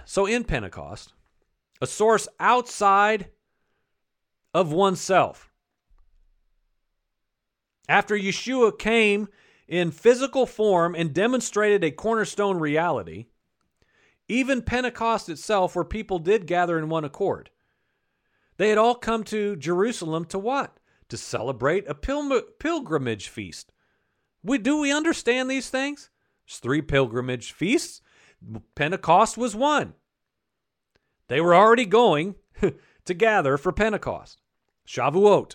So 0.04 0.26
in 0.26 0.44
Pentecost, 0.44 1.14
a 1.80 1.86
source 1.86 2.28
outside 2.38 3.30
of 4.52 4.72
oneself. 4.72 5.50
After 7.88 8.16
Yeshua 8.16 8.78
came 8.78 9.28
in 9.66 9.90
physical 9.90 10.46
form 10.46 10.94
and 10.94 11.12
demonstrated 11.12 11.82
a 11.82 11.90
cornerstone 11.90 12.58
reality, 12.58 13.26
even 14.28 14.62
Pentecost 14.62 15.28
itself, 15.28 15.74
where 15.74 15.84
people 15.84 16.18
did 16.18 16.46
gather 16.46 16.78
in 16.78 16.88
one 16.88 17.04
accord, 17.04 17.50
they 18.56 18.68
had 18.68 18.78
all 18.78 18.94
come 18.94 19.24
to 19.24 19.56
Jerusalem 19.56 20.24
to 20.26 20.38
what? 20.38 20.78
To 21.14 21.18
celebrate 21.18 21.88
a 21.88 21.94
pilgrimage 21.94 23.28
feast. 23.28 23.70
We 24.42 24.58
do 24.58 24.80
we 24.80 24.92
understand 24.92 25.48
these 25.48 25.70
things? 25.70 26.10
There's 26.44 26.58
three 26.58 26.82
pilgrimage 26.82 27.52
feasts. 27.52 28.00
Pentecost 28.74 29.38
was 29.38 29.54
one. 29.54 29.94
They 31.28 31.40
were 31.40 31.54
already 31.54 31.86
going 31.86 32.34
to 33.04 33.14
gather 33.14 33.56
for 33.56 33.70
Pentecost. 33.70 34.40
Shavuot. 34.88 35.54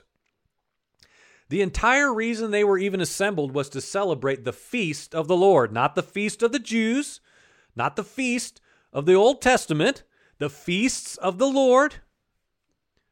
The 1.50 1.62
entire 1.62 2.14
reason 2.14 2.52
they 2.52 2.64
were 2.64 2.78
even 2.78 3.02
assembled 3.02 3.54
was 3.54 3.68
to 3.72 3.82
celebrate 3.82 4.46
the 4.46 4.54
feast 4.54 5.14
of 5.14 5.28
the 5.28 5.36
Lord, 5.36 5.74
not 5.74 5.96
the 5.96 6.02
feast 6.02 6.42
of 6.42 6.54
the 6.54 6.60
Jews, 6.60 7.20
not 7.76 7.98
the 7.98 8.06
feast 8.06 8.62
of 8.94 9.06
the 9.06 9.16
Old 9.16 9.42
Testament, 9.42 10.04
the 10.38 10.50
feasts 10.50 11.18
of 11.18 11.38
the 11.38 11.50
Lord, 11.50 11.96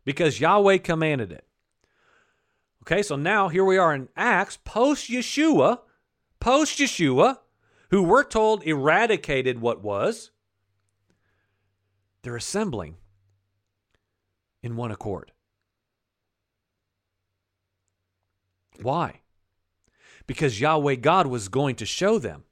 because 0.06 0.40
Yahweh 0.40 0.78
commanded 0.78 1.34
it. 1.34 1.44
Okay, 2.90 3.04
so 3.04 3.18
now 3.18 3.50
here 3.50 3.66
we 3.66 3.78
are 3.78 3.94
in 3.94 4.08
Acts, 4.16 4.60
post 4.64 5.10
Yeshua, 5.10 5.80
post 6.40 6.80
Yeshua, 6.80 7.40
who 7.90 8.02
we're 8.02 8.24
told 8.24 8.64
eradicated 8.64 9.60
what 9.60 9.84
was. 9.84 10.32
They're 12.22 12.38
assembling 12.38 12.96
in 14.64 14.78
one 14.78 14.92
accord. 14.92 15.34
Why? 18.82 19.20
Because 20.26 20.62
Yahweh 20.62 20.96
God 20.96 21.28
was 21.28 21.50
going 21.50 21.76
to 21.76 21.86
show 21.86 22.18
them. 22.18 22.46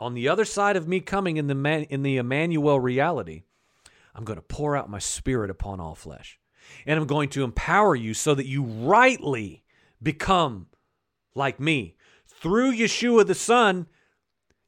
On 0.00 0.14
the 0.14 0.28
other 0.28 0.44
side 0.44 0.74
of 0.74 0.88
me 0.88 0.98
coming 0.98 1.36
in 1.36 1.46
the 1.46 1.54
man, 1.54 1.84
in 1.84 2.02
the 2.02 2.16
Emmanuel 2.16 2.80
reality, 2.80 3.44
I'm 4.16 4.24
going 4.24 4.38
to 4.38 4.42
pour 4.42 4.76
out 4.76 4.90
my 4.90 4.98
spirit 4.98 5.48
upon 5.48 5.78
all 5.78 5.94
flesh. 5.94 6.40
And 6.86 6.98
I'm 6.98 7.06
going 7.06 7.28
to 7.30 7.44
empower 7.44 7.94
you 7.94 8.14
so 8.14 8.34
that 8.34 8.46
you 8.46 8.62
rightly 8.62 9.62
become 10.02 10.66
like 11.34 11.58
me. 11.58 11.96
Through 12.26 12.74
Yeshua 12.74 13.26
the 13.26 13.34
Son, 13.34 13.86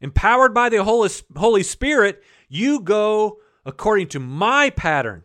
empowered 0.01 0.55
by 0.55 0.69
the 0.69 0.83
Holy, 0.83 1.11
Holy 1.37 1.63
Spirit, 1.63 2.23
you 2.49 2.81
go 2.81 3.39
according 3.65 4.09
to 4.09 4.21
my 4.21 4.71
pattern 4.71 5.25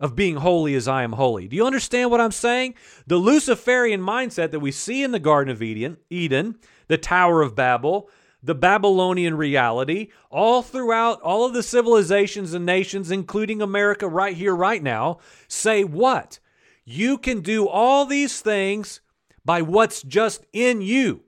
of 0.00 0.16
being 0.16 0.36
holy 0.36 0.74
as 0.74 0.88
I 0.88 1.02
am 1.02 1.12
holy. 1.12 1.46
Do 1.46 1.56
you 1.56 1.66
understand 1.66 2.10
what 2.10 2.20
I'm 2.20 2.32
saying? 2.32 2.74
The 3.06 3.18
Luciferian 3.18 4.00
mindset 4.00 4.50
that 4.50 4.60
we 4.60 4.72
see 4.72 5.02
in 5.02 5.12
the 5.12 5.18
Garden 5.18 5.52
of 5.52 5.62
Eden, 5.62 5.98
Eden, 6.08 6.56
the 6.88 6.98
Tower 6.98 7.42
of 7.42 7.54
Babel, 7.54 8.08
the 8.42 8.54
Babylonian 8.54 9.36
reality, 9.36 10.08
all 10.30 10.62
throughout 10.62 11.20
all 11.20 11.44
of 11.44 11.52
the 11.52 11.62
civilizations 11.62 12.54
and 12.54 12.64
nations, 12.64 13.10
including 13.10 13.60
America 13.60 14.08
right 14.08 14.36
here, 14.36 14.54
right 14.54 14.82
now, 14.82 15.18
say 15.46 15.84
what? 15.84 16.38
You 16.84 17.18
can 17.18 17.40
do 17.40 17.68
all 17.68 18.06
these 18.06 18.40
things 18.40 19.00
by 19.44 19.62
what's 19.62 20.02
just 20.02 20.44
in 20.52 20.80
you. 20.80 21.22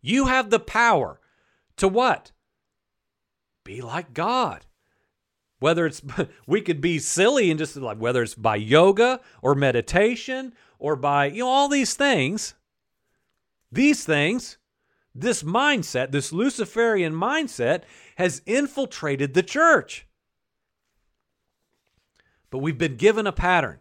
You 0.00 0.26
have 0.26 0.50
the 0.50 0.60
power 0.60 1.20
to 1.76 1.88
what? 1.88 2.32
Be 3.64 3.80
like 3.80 4.14
God. 4.14 4.66
Whether 5.60 5.86
it's, 5.86 6.02
we 6.46 6.60
could 6.60 6.80
be 6.80 6.98
silly 6.98 7.50
and 7.50 7.58
just 7.58 7.76
like, 7.76 7.98
whether 7.98 8.22
it's 8.22 8.34
by 8.34 8.56
yoga 8.56 9.20
or 9.42 9.54
meditation 9.54 10.52
or 10.78 10.96
by, 10.96 11.26
you 11.26 11.42
know, 11.42 11.48
all 11.48 11.68
these 11.68 11.94
things, 11.94 12.54
these 13.72 14.04
things, 14.04 14.58
this 15.20 15.42
mindset, 15.42 16.10
this 16.10 16.32
Luciferian 16.32 17.12
mindset, 17.12 17.82
has 18.16 18.42
infiltrated 18.46 19.34
the 19.34 19.42
church. 19.42 20.06
But 22.50 22.58
we've 22.58 22.78
been 22.78 22.96
given 22.96 23.26
a 23.26 23.32
pattern. 23.32 23.80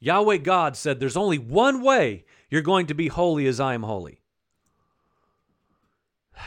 Yahweh 0.00 0.38
God 0.38 0.76
said, 0.76 0.98
There's 0.98 1.16
only 1.16 1.38
one 1.38 1.82
way 1.82 2.24
you're 2.48 2.62
going 2.62 2.86
to 2.86 2.94
be 2.94 3.08
holy 3.08 3.46
as 3.46 3.60
I 3.60 3.74
am 3.74 3.82
holy. 3.82 4.22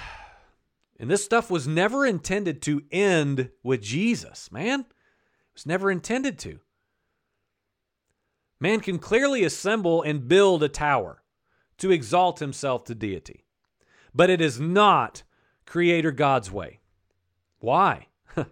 And 0.99 1.09
this 1.09 1.25
stuff 1.25 1.49
was 1.49 1.67
never 1.67 2.05
intended 2.05 2.61
to 2.61 2.83
end 2.89 3.49
with 3.61 3.81
Jesus, 3.81 4.51
man. 4.51 4.81
It 4.81 4.85
was 5.53 5.65
never 5.65 5.91
intended 5.91 6.39
to. 6.39 6.59
Man 8.59 8.79
can 8.79 8.99
clearly 8.99 9.43
assemble 9.43 10.01
and 10.03 10.29
build 10.29 10.63
a 10.63 10.69
tower 10.69 11.23
to 11.79 11.91
exalt 11.91 12.39
himself 12.39 12.85
to 12.85 12.95
deity, 12.95 13.42
but 14.13 14.29
it 14.29 14.41
is 14.41 14.59
not 14.59 15.23
Creator 15.65 16.11
God's 16.11 16.51
way. 16.51 16.79
Why? 17.59 18.07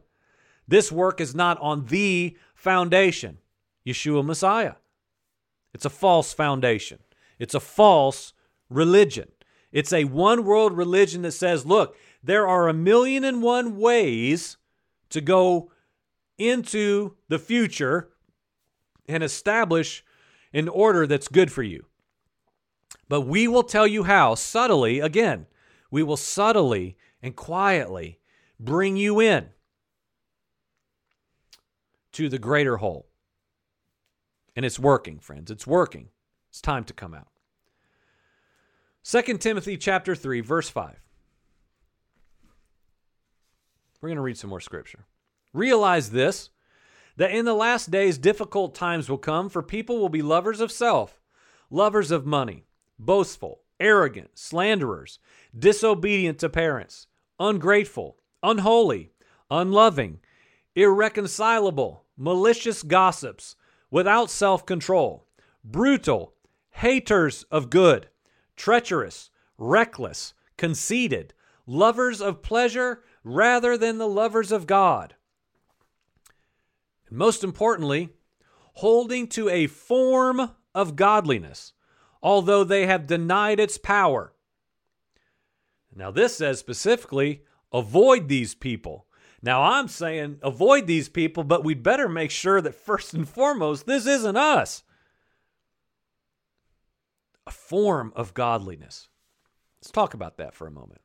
this 0.67 0.91
work 0.91 1.19
is 1.19 1.36
not 1.36 1.60
on 1.60 1.86
the 1.86 2.38
foundation, 2.56 3.39
Yeshua 3.86 4.26
Messiah. 4.26 4.76
It's 5.74 5.86
a 5.86 5.89
false 5.89 6.34
foundation, 6.34 7.00
it's 7.39 7.56
a 7.56 7.60
false 7.60 8.34
religion. 8.69 9.28
It's 9.71 9.93
a 9.93 10.04
one 10.04 10.43
world 10.43 10.76
religion 10.76 11.21
that 11.21 11.32
says, 11.32 11.65
look, 11.65 11.95
there 12.21 12.45
are 12.45 12.67
a 12.67 12.74
million 12.74 13.24
and 13.24 13.41
one 13.41 13.78
ways 13.78 14.58
to 15.10 15.21
go 15.21 15.71
into 16.38 17.15
the 17.30 17.39
future 17.39 18.10
and 19.08 19.24
establish 19.24 20.04
an 20.54 20.67
order 20.67 21.08
that's 21.08 21.28
good 21.28 21.52
for 21.52 21.63
you. 21.63 21.86
But 23.08 23.21
we 23.21 23.47
will 23.47 23.63
tell 23.63 23.88
you 23.88 24.04
how, 24.04 24.36
subtly, 24.36 25.00
again, 25.00 25.47
we 25.91 26.01
will 26.01 26.17
subtly 26.17 26.97
and 27.21 27.36
quietly 27.36 28.19
bring 28.60 28.97
you 28.97 29.19
in 29.19 29.49
to 32.13 32.30
the 32.30 32.39
greater 32.39 32.77
whole. 32.77 33.08
And 34.56 34.65
it's 34.65 34.80
working, 34.80 35.19
friends. 35.19 35.51
It's 35.51 35.67
working. 35.67 36.10
It's 36.49 36.62
time 36.62 36.84
to 36.86 36.93
come 36.93 37.13
out. 37.13 37.27
2 39.04 39.38
Timothy 39.38 39.77
chapter 39.77 40.15
3 40.15 40.41
verse 40.41 40.69
5. 40.69 40.95
We're 44.01 44.10
going 44.10 44.15
to 44.17 44.21
read 44.21 44.38
some 44.38 44.49
more 44.49 44.60
scripture. 44.60 45.06
Realize 45.54 46.12
this 46.12 46.49
that 47.17 47.32
in 47.32 47.45
the 47.45 47.54
last 47.54 47.91
days 47.91 48.17
difficult 48.17 48.73
times 48.73 49.10
will 49.10 49.17
come, 49.17 49.49
for 49.49 49.62
people 49.62 49.99
will 49.99 50.10
be 50.10 50.21
lovers 50.21 50.60
of 50.60 50.71
self, 50.71 51.21
lovers 51.69 52.10
of 52.10 52.25
money, 52.25 52.65
boastful, 52.97 53.62
arrogant, 53.82 54.30
slanderers, 54.36 55.20
disobedient 55.58 56.39
to 56.39 56.50
parents, 56.50 57.08
ungrateful, 57.39 58.17
unholy, 58.41 59.12
unloving, 59.50 60.20
irreconcilable, 60.76 62.06
malicious 62.15 62.84
gossips, 62.84 63.56
without 63.89 64.30
self 64.30 64.65
control, 64.65 65.28
brutal, 65.63 66.34
haters 66.72 67.44
of 67.52 67.70
good, 67.70 68.08
treacherous, 68.56 69.30
reckless, 69.58 70.34
conceited, 70.58 71.34
lovers 71.65 72.22
of 72.22 72.41
pleasure 72.41 73.04
rather 73.24 73.78
than 73.78 73.98
the 73.98 74.08
lovers 74.08 74.52
of 74.52 74.67
God. 74.67 75.15
And 77.10 77.17
most 77.17 77.44
importantly, 77.44 78.10
holding 78.76 79.28
to 79.28 79.50
a 79.50 79.67
form 79.67 80.52
of 80.74 80.96
godliness, 80.96 81.74
although 82.21 82.63
they 82.63 82.86
have 82.86 83.07
denied 83.07 83.60
its 83.60 83.77
power. 83.77 84.34
Now, 85.95 86.12
this 86.12 86.38
says 86.38 86.60
specifically, 86.60 87.43
avoid 87.73 88.27
these 88.27 88.55
people. 88.55 89.07
Now, 89.41 89.63
I'm 89.63 89.88
saying 89.88 90.39
avoid 90.41 90.88
these 90.88 91.10
people, 91.10 91.43
but 91.43 91.63
we'd 91.63 91.84
better 91.84 92.07
make 92.07 92.31
sure 92.31 92.62
that 92.62 92.75
first 92.75 93.13
and 93.13 93.27
foremost, 93.27 93.86
this 93.86 94.05
isn't 94.05 94.38
us. 94.38 94.84
A 97.47 97.51
form 97.51 98.13
of 98.15 98.34
godliness. 98.34 99.10
Let's 99.81 99.91
talk 99.91 100.13
about 100.13 100.38
that 100.38 100.53
for 100.53 100.67
a 100.67 100.71
moment. 100.71 101.01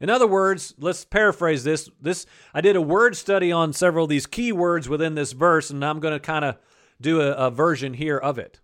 In 0.00 0.08
other 0.08 0.26
words, 0.26 0.72
let's 0.78 1.04
paraphrase 1.04 1.64
this. 1.64 1.90
This 2.00 2.26
I 2.54 2.60
did 2.60 2.76
a 2.76 2.80
word 2.80 3.16
study 3.16 3.52
on 3.52 3.72
several 3.72 4.04
of 4.04 4.10
these 4.10 4.26
key 4.26 4.52
words 4.52 4.88
within 4.88 5.14
this 5.14 5.32
verse, 5.32 5.68
and 5.68 5.84
I'm 5.84 6.00
going 6.00 6.14
to 6.14 6.20
kind 6.20 6.44
of 6.44 6.56
do 7.00 7.20
a, 7.20 7.32
a 7.32 7.50
version 7.50 7.94
here 7.94 8.16
of 8.16 8.38
it. 8.38 8.60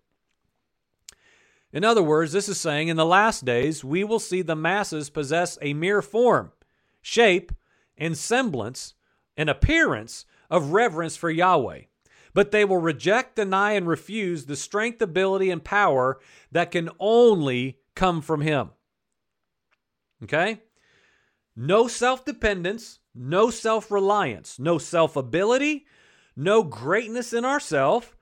In 1.73 1.83
other 1.83 2.03
words, 2.03 2.31
this 2.31 2.47
is 2.47 2.59
saying 2.59 2.87
in 2.87 2.97
the 2.97 3.05
last 3.05 3.45
days 3.45 3.83
we 3.83 4.03
will 4.03 4.19
see 4.19 4.41
the 4.41 4.55
masses 4.55 5.09
possess 5.09 5.57
a 5.61 5.73
mere 5.73 6.01
form, 6.01 6.51
shape, 7.01 7.51
and 7.97 8.17
semblance, 8.17 8.93
and 9.35 9.49
appearance 9.49 10.25
of 10.49 10.71
reverence 10.71 11.17
for 11.17 11.29
Yahweh. 11.29 11.81
But 12.33 12.51
they 12.51 12.65
will 12.65 12.77
reject, 12.77 13.35
deny, 13.35 13.71
and 13.73 13.87
refuse 13.87 14.45
the 14.45 14.55
strength, 14.55 15.01
ability, 15.01 15.49
and 15.49 15.63
power 15.63 16.19
that 16.51 16.71
can 16.71 16.89
only 16.99 17.79
come 17.95 18.21
from 18.21 18.41
Him. 18.41 18.71
Okay? 20.23 20.61
No 21.55 21.87
self 21.87 22.23
dependence, 22.23 22.99
no 23.15 23.49
self 23.49 23.91
reliance, 23.91 24.59
no 24.59 24.77
self 24.77 25.15
ability, 25.15 25.85
no 26.35 26.63
greatness 26.63 27.33
in 27.33 27.43
ourself. 27.43 28.15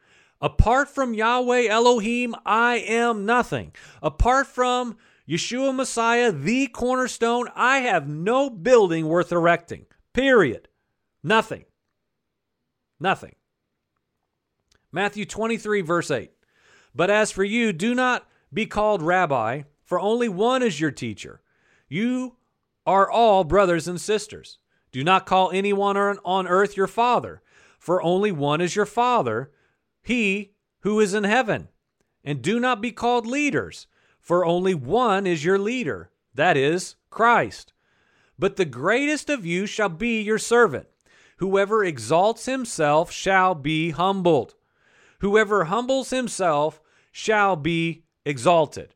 Apart 0.45 0.89
from 0.89 1.15
Yahweh 1.15 1.65
Elohim, 1.65 2.36
I 2.45 2.75
am 2.75 3.25
nothing. 3.25 3.73
Apart 4.03 4.45
from 4.45 4.95
Yeshua 5.27 5.73
Messiah, 5.73 6.31
the 6.31 6.67
cornerstone, 6.67 7.47
I 7.55 7.79
have 7.79 8.08
no 8.08 8.51
building 8.51 9.08
worth 9.08 9.31
erecting. 9.31 9.88
Period. 10.13 10.67
Nothing. 11.23 11.65
Nothing. 12.99 13.34
Matthew 14.91 15.25
23, 15.25 15.81
verse 15.81 16.12
8. 16.12 16.29
But 16.93 17.10
as 17.10 17.31
for 17.31 17.43
you, 17.43 17.73
do 17.73 17.95
not 17.95 18.27
be 18.53 18.67
called 18.67 19.01
rabbi, 19.01 19.63
for 19.84 19.99
only 19.99 20.29
one 20.29 20.62
is 20.62 20.79
your 20.79 20.91
teacher. 20.91 21.41
You 21.89 22.36
are 22.86 23.10
all 23.10 23.45
brothers 23.45 23.88
and 23.88 23.99
sisters. 23.99 24.60
Do 24.91 25.03
not 25.03 25.25
call 25.25 25.49
anyone 25.49 25.97
on 25.97 26.47
earth 26.47 26.77
your 26.77 26.86
father, 26.86 27.41
for 27.79 27.99
only 28.03 28.31
one 28.31 28.62
is 28.62 28.75
your 28.75 28.86
father, 28.86 29.49
he 30.05 30.53
who 30.81 30.99
is 30.99 31.15
in 31.15 31.23
heaven. 31.23 31.67
And 32.23 32.41
do 32.41 32.59
not 32.59 32.79
be 32.79 32.91
called 32.91 33.25
leaders, 33.25 33.87
for 34.19 34.45
only 34.45 34.75
one 34.75 35.25
is 35.25 35.43
your 35.43 35.57
leader, 35.57 36.11
that 36.33 36.55
is, 36.55 36.95
Christ. 37.09 37.73
But 38.37 38.55
the 38.55 38.65
greatest 38.65 39.29
of 39.29 39.45
you 39.45 39.65
shall 39.65 39.89
be 39.89 40.21
your 40.21 40.37
servant. 40.37 40.85
Whoever 41.37 41.83
exalts 41.83 42.45
himself 42.45 43.11
shall 43.11 43.55
be 43.55 43.91
humbled. 43.91 44.53
Whoever 45.19 45.65
humbles 45.65 46.11
himself 46.11 46.81
shall 47.11 47.55
be 47.55 48.03
exalted. 48.25 48.93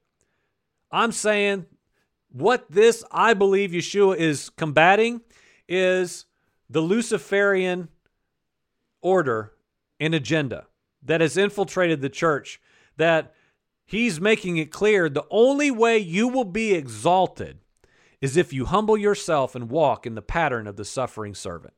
I'm 0.91 1.11
saying 1.11 1.65
what 2.31 2.69
this, 2.69 3.03
I 3.11 3.33
believe, 3.33 3.71
Yeshua 3.71 4.15
is 4.15 4.51
combating 4.51 5.21
is 5.67 6.25
the 6.69 6.81
Luciferian 6.81 7.89
order 9.01 9.53
and 9.99 10.13
agenda 10.13 10.67
that 11.03 11.21
has 11.21 11.37
infiltrated 11.37 12.01
the 12.01 12.09
church. 12.09 12.61
That 12.97 13.33
he's 13.85 14.19
making 14.19 14.57
it 14.57 14.71
clear 14.71 15.09
the 15.09 15.25
only 15.29 15.71
way 15.71 15.97
you 15.97 16.27
will 16.27 16.45
be 16.45 16.73
exalted 16.73 17.59
is 18.21 18.35
if 18.35 18.51
you 18.51 18.65
humble 18.65 18.97
yourself 18.97 19.55
and 19.55 19.69
walk 19.69 20.05
in 20.05 20.15
the 20.15 20.21
pattern 20.21 20.67
of 20.67 20.75
the 20.75 20.85
suffering 20.85 21.33
servant. 21.33 21.73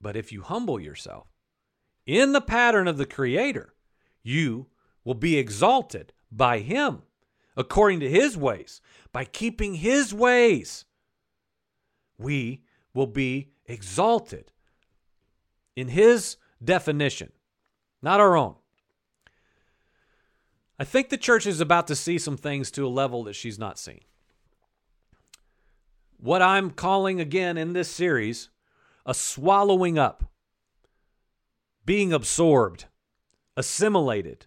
But 0.00 0.16
if 0.16 0.30
you 0.30 0.42
humble 0.42 0.78
yourself 0.78 1.28
in 2.04 2.32
the 2.32 2.40
pattern 2.40 2.86
of 2.86 2.96
the 2.96 3.06
Creator, 3.06 3.74
you 4.22 4.66
will 5.04 5.14
be 5.14 5.36
exalted 5.36 6.12
by 6.30 6.60
Him 6.60 7.02
according 7.56 8.00
to 8.00 8.10
His 8.10 8.36
ways. 8.36 8.80
By 9.12 9.24
keeping 9.24 9.74
His 9.74 10.12
ways, 10.12 10.84
we 12.18 12.62
will 12.96 13.06
be 13.06 13.50
exalted 13.66 14.50
in 15.76 15.88
His 15.88 16.38
definition, 16.64 17.30
not 18.02 18.18
our 18.18 18.36
own. 18.36 18.56
I 20.78 20.84
think 20.84 21.10
the 21.10 21.18
church 21.18 21.46
is 21.46 21.60
about 21.60 21.86
to 21.88 21.94
see 21.94 22.18
some 22.18 22.36
things 22.36 22.70
to 22.72 22.86
a 22.86 22.88
level 22.88 23.22
that 23.24 23.34
she's 23.34 23.58
not 23.58 23.78
seen. 23.78 24.00
What 26.18 26.42
I'm 26.42 26.70
calling 26.70 27.20
again 27.20 27.56
in 27.56 27.74
this 27.74 27.90
series 27.90 28.48
a 29.04 29.14
swallowing 29.14 29.98
up, 29.98 30.24
being 31.84 32.12
absorbed, 32.12 32.86
assimilated, 33.56 34.46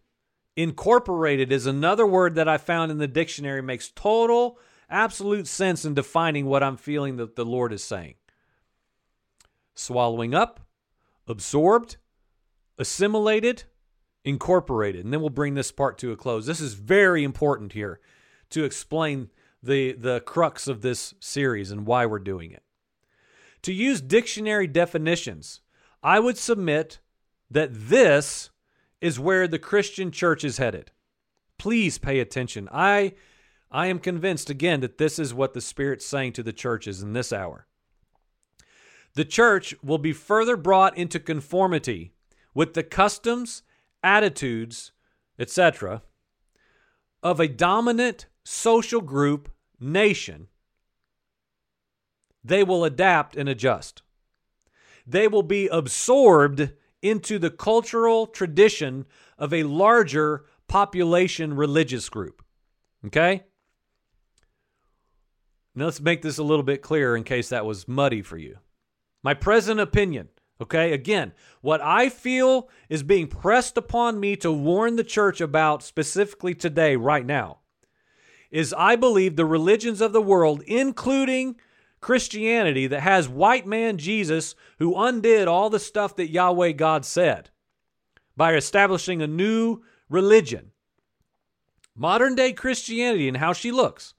incorporated 0.57 1.51
is 1.51 1.65
another 1.65 2.05
word 2.05 2.35
that 2.35 2.49
I 2.49 2.57
found 2.57 2.91
in 2.91 2.97
the 2.97 3.07
dictionary 3.07 3.61
makes 3.61 3.89
total, 3.89 4.59
absolute 4.89 5.47
sense 5.47 5.85
in 5.85 5.93
defining 5.93 6.47
what 6.47 6.63
I'm 6.63 6.75
feeling 6.75 7.15
that 7.17 7.37
the 7.37 7.45
Lord 7.45 7.71
is 7.71 7.83
saying. 7.83 8.15
Swallowing 9.79 10.35
up, 10.35 10.59
absorbed, 11.25 11.95
assimilated, 12.77 13.63
incorporated. 14.25 15.05
And 15.05 15.13
then 15.13 15.21
we'll 15.21 15.29
bring 15.29 15.53
this 15.53 15.71
part 15.71 15.97
to 15.99 16.11
a 16.11 16.17
close. 16.17 16.45
This 16.45 16.59
is 16.59 16.73
very 16.73 17.23
important 17.23 17.71
here 17.71 18.01
to 18.49 18.65
explain 18.65 19.29
the, 19.63 19.93
the 19.93 20.19
crux 20.19 20.67
of 20.67 20.81
this 20.81 21.13
series 21.21 21.71
and 21.71 21.85
why 21.85 22.05
we're 22.05 22.19
doing 22.19 22.51
it. 22.51 22.61
To 23.61 23.73
use 23.73 24.01
dictionary 24.01 24.67
definitions, 24.67 25.61
I 26.03 26.19
would 26.19 26.37
submit 26.37 26.99
that 27.49 27.69
this 27.73 28.49
is 28.99 29.17
where 29.17 29.47
the 29.47 29.59
Christian 29.59 30.11
church 30.11 30.43
is 30.43 30.57
headed. 30.57 30.91
Please 31.57 31.97
pay 31.97 32.19
attention. 32.19 32.67
I 32.69 33.13
I 33.71 33.87
am 33.87 33.99
convinced 33.99 34.49
again 34.49 34.81
that 34.81 34.97
this 34.97 35.19
is 35.19 35.33
what 35.33 35.53
the 35.53 35.61
Spirit's 35.61 36.05
saying 36.05 36.33
to 36.33 36.43
the 36.43 36.51
churches 36.51 37.01
in 37.01 37.13
this 37.13 37.31
hour. 37.31 37.65
The 39.13 39.25
church 39.25 39.75
will 39.83 39.97
be 39.97 40.13
further 40.13 40.55
brought 40.55 40.97
into 40.97 41.19
conformity 41.19 42.13
with 42.53 42.73
the 42.73 42.83
customs, 42.83 43.63
attitudes, 44.03 44.91
etc., 45.37 46.03
of 47.21 47.39
a 47.39 47.47
dominant 47.47 48.27
social 48.43 49.01
group, 49.01 49.49
nation 49.79 50.47
they 52.43 52.63
will 52.63 52.85
adapt 52.85 53.35
and 53.35 53.49
adjust. 53.49 54.01
They 55.05 55.27
will 55.27 55.43
be 55.43 55.67
absorbed 55.67 56.71
into 57.01 57.39
the 57.39 57.49
cultural 57.49 58.27
tradition 58.27 59.05
of 59.37 59.53
a 59.53 59.63
larger 59.63 60.45
population 60.67 61.55
religious 61.55 62.09
group. 62.09 62.43
Okay? 63.05 63.43
Now 65.75 65.85
let's 65.85 66.01
make 66.01 66.21
this 66.21 66.37
a 66.37 66.43
little 66.43 66.63
bit 66.63 66.81
clearer 66.81 67.15
in 67.15 67.23
case 67.23 67.49
that 67.49 67.65
was 67.65 67.87
muddy 67.87 68.21
for 68.21 68.37
you. 68.37 68.57
My 69.23 69.33
present 69.33 69.79
opinion, 69.79 70.29
okay? 70.61 70.93
Again, 70.93 71.33
what 71.61 71.81
I 71.81 72.09
feel 72.09 72.69
is 72.87 73.03
being 73.03 73.27
pressed 73.27 73.77
upon 73.77 74.19
me 74.19 74.35
to 74.37 74.51
warn 74.51 74.95
the 74.95 75.03
church 75.03 75.41
about 75.41 75.83
specifically 75.83 76.53
today, 76.53 76.95
right 76.95 77.25
now, 77.25 77.59
is 78.49 78.73
I 78.73 78.95
believe 78.95 79.35
the 79.35 79.45
religions 79.45 80.01
of 80.01 80.13
the 80.13 80.21
world, 80.21 80.61
including 80.65 81.57
Christianity 82.01 82.87
that 82.87 83.01
has 83.01 83.27
white 83.27 83.67
man 83.67 83.97
Jesus 83.97 84.55
who 84.77 84.95
undid 84.95 85.47
all 85.47 85.69
the 85.69 85.79
stuff 85.79 86.15
that 86.15 86.31
Yahweh 86.31 86.71
God 86.71 87.05
said 87.05 87.49
by 88.37 88.55
establishing 88.55 89.21
a 89.21 89.27
new 89.27 89.81
religion. 90.09 90.71
Modern 91.95 92.35
day 92.35 92.53
Christianity 92.53 93.27
and 93.27 93.35
how 93.35 93.51
she 93.51 93.71
looks. 93.71 94.13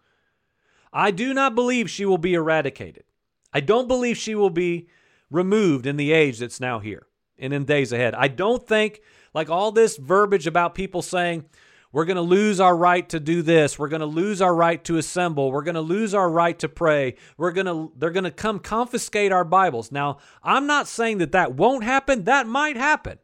I 0.92 1.10
do 1.10 1.32
not 1.32 1.54
believe 1.54 1.88
she 1.88 2.04
will 2.04 2.18
be 2.18 2.34
eradicated. 2.34 3.04
I 3.52 3.60
don't 3.60 3.88
believe 3.88 4.16
she 4.16 4.34
will 4.34 4.50
be 4.50 4.88
removed 5.30 5.86
in 5.86 5.96
the 5.96 6.12
age 6.12 6.38
that's 6.38 6.60
now 6.60 6.78
here 6.78 7.06
and 7.38 7.52
in 7.52 7.64
days 7.64 7.92
ahead. 7.92 8.14
I 8.14 8.28
don't 8.28 8.66
think, 8.66 9.00
like 9.34 9.50
all 9.50 9.72
this 9.72 9.96
verbiage 9.96 10.46
about 10.46 10.74
people 10.74 11.02
saying, 11.02 11.44
we're 11.92 12.04
going 12.04 12.16
to 12.16 12.22
lose 12.22 12.60
our 12.60 12.76
right 12.76 13.08
to 13.08 13.18
do 13.18 13.42
this. 13.42 13.78
We're 13.78 13.88
going 13.88 14.00
to 14.00 14.06
lose 14.06 14.40
our 14.40 14.54
right 14.54 14.82
to 14.84 14.96
assemble. 14.98 15.50
We're 15.50 15.62
going 15.62 15.74
to 15.74 15.80
lose 15.80 16.14
our 16.14 16.30
right 16.30 16.56
to 16.60 16.68
pray. 16.68 17.16
We're 17.36 17.50
going 17.50 17.66
to 17.66 17.92
they're 17.96 18.12
going 18.12 18.24
to 18.24 18.30
come 18.30 18.60
confiscate 18.60 19.32
our 19.32 19.44
Bibles. 19.44 19.90
Now, 19.90 20.18
I'm 20.44 20.68
not 20.68 20.86
saying 20.86 21.18
that 21.18 21.32
that 21.32 21.54
won't 21.54 21.82
happen. 21.82 22.24
That 22.24 22.46
might 22.46 22.76
happen. 22.76 23.18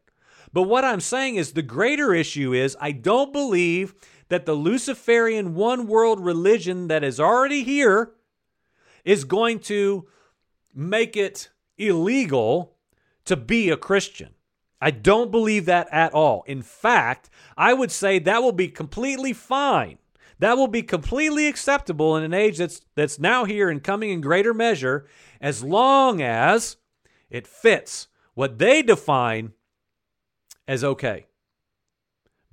But 0.52 0.62
what 0.62 0.84
I'm 0.84 1.00
saying 1.00 1.36
is 1.36 1.52
the 1.52 1.62
greater 1.62 2.12
issue 2.12 2.52
is 2.52 2.76
I 2.80 2.90
don't 2.90 3.32
believe 3.32 3.94
that 4.30 4.46
the 4.46 4.54
Luciferian 4.54 5.54
one 5.54 5.86
world 5.86 6.18
religion 6.18 6.88
that 6.88 7.04
is 7.04 7.20
already 7.20 7.62
here 7.62 8.12
is 9.04 9.22
going 9.22 9.60
to 9.60 10.08
make 10.76 11.16
it 11.16 11.48
illegal 11.78 12.76
to 13.24 13.36
be 13.36 13.70
a 13.70 13.76
Christian. 13.76 14.34
I 14.80 14.90
don't 14.90 15.30
believe 15.30 15.64
that 15.66 15.88
at 15.90 16.12
all. 16.12 16.44
In 16.46 16.62
fact, 16.62 17.30
I 17.56 17.72
would 17.72 17.90
say 17.90 18.18
that 18.18 18.42
will 18.42 18.52
be 18.52 18.68
completely 18.68 19.32
fine. 19.32 19.98
That 20.38 20.58
will 20.58 20.68
be 20.68 20.82
completely 20.82 21.48
acceptable 21.48 22.14
in 22.16 22.22
an 22.22 22.34
age 22.34 22.58
that's 22.58 22.82
that's 22.94 23.18
now 23.18 23.46
here 23.46 23.70
and 23.70 23.82
coming 23.82 24.10
in 24.10 24.20
greater 24.20 24.52
measure 24.52 25.06
as 25.40 25.64
long 25.64 26.20
as 26.20 26.76
it 27.30 27.46
fits 27.46 28.08
what 28.34 28.58
they 28.58 28.82
define 28.82 29.52
as 30.68 30.84
okay. 30.84 31.26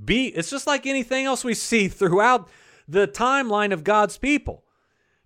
Be 0.03 0.27
it's 0.27 0.49
just 0.49 0.65
like 0.65 0.85
anything 0.85 1.25
else 1.25 1.43
we 1.43 1.53
see 1.53 1.87
throughout 1.89 2.49
the 2.87 3.07
timeline 3.07 3.73
of 3.73 3.83
God's 3.83 4.17
people. 4.17 4.62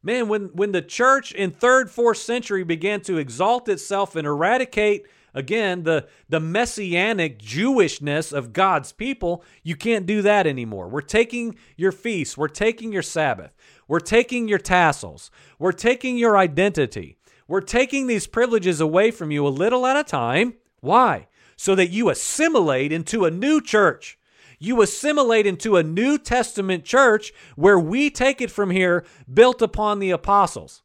Man, 0.03 0.27
when 0.27 0.45
when 0.53 0.71
the 0.71 0.81
church 0.81 1.31
in 1.31 1.51
3rd, 1.51 1.85
4th 1.85 2.17
century 2.17 2.63
began 2.63 3.01
to 3.01 3.17
exalt 3.17 3.67
itself 3.67 4.15
and 4.15 4.27
eradicate 4.27 5.05
again 5.33 5.83
the 5.83 6.07
the 6.29 6.39
messianic 6.39 7.37
jewishness 7.37 8.33
of 8.33 8.53
god's 8.53 8.91
people 8.91 9.43
you 9.61 9.75
can't 9.75 10.05
do 10.05 10.21
that 10.21 10.47
anymore. 10.47 10.87
We're 10.87 11.01
taking 11.01 11.57
your 11.75 11.91
feasts. 11.91 12.37
We're 12.37 12.47
taking 12.47 12.91
your 12.91 13.01
sabbath. 13.01 13.55
We're 13.87 13.99
taking 13.99 14.47
your 14.47 14.59
tassels. 14.59 15.29
We're 15.59 15.71
taking 15.71 16.17
your 16.17 16.37
identity. 16.37 17.17
We're 17.47 17.61
taking 17.61 18.07
these 18.07 18.27
privileges 18.27 18.81
away 18.81 19.11
from 19.11 19.31
you 19.31 19.47
a 19.47 19.49
little 19.49 19.85
at 19.85 19.97
a 19.97 20.03
time. 20.03 20.55
Why? 20.81 21.27
So 21.55 21.75
that 21.75 21.89
you 21.89 22.09
assimilate 22.09 22.91
into 22.91 23.25
a 23.25 23.31
new 23.31 23.61
church 23.61 24.17
you 24.59 24.81
assimilate 24.81 25.45
into 25.45 25.75
a 25.75 25.83
New 25.83 26.17
Testament 26.17 26.83
church 26.83 27.33
where 27.55 27.79
we 27.79 28.09
take 28.09 28.41
it 28.41 28.51
from 28.51 28.71
here, 28.71 29.05
built 29.31 29.61
upon 29.61 29.99
the 29.99 30.11
apostles. 30.11 30.81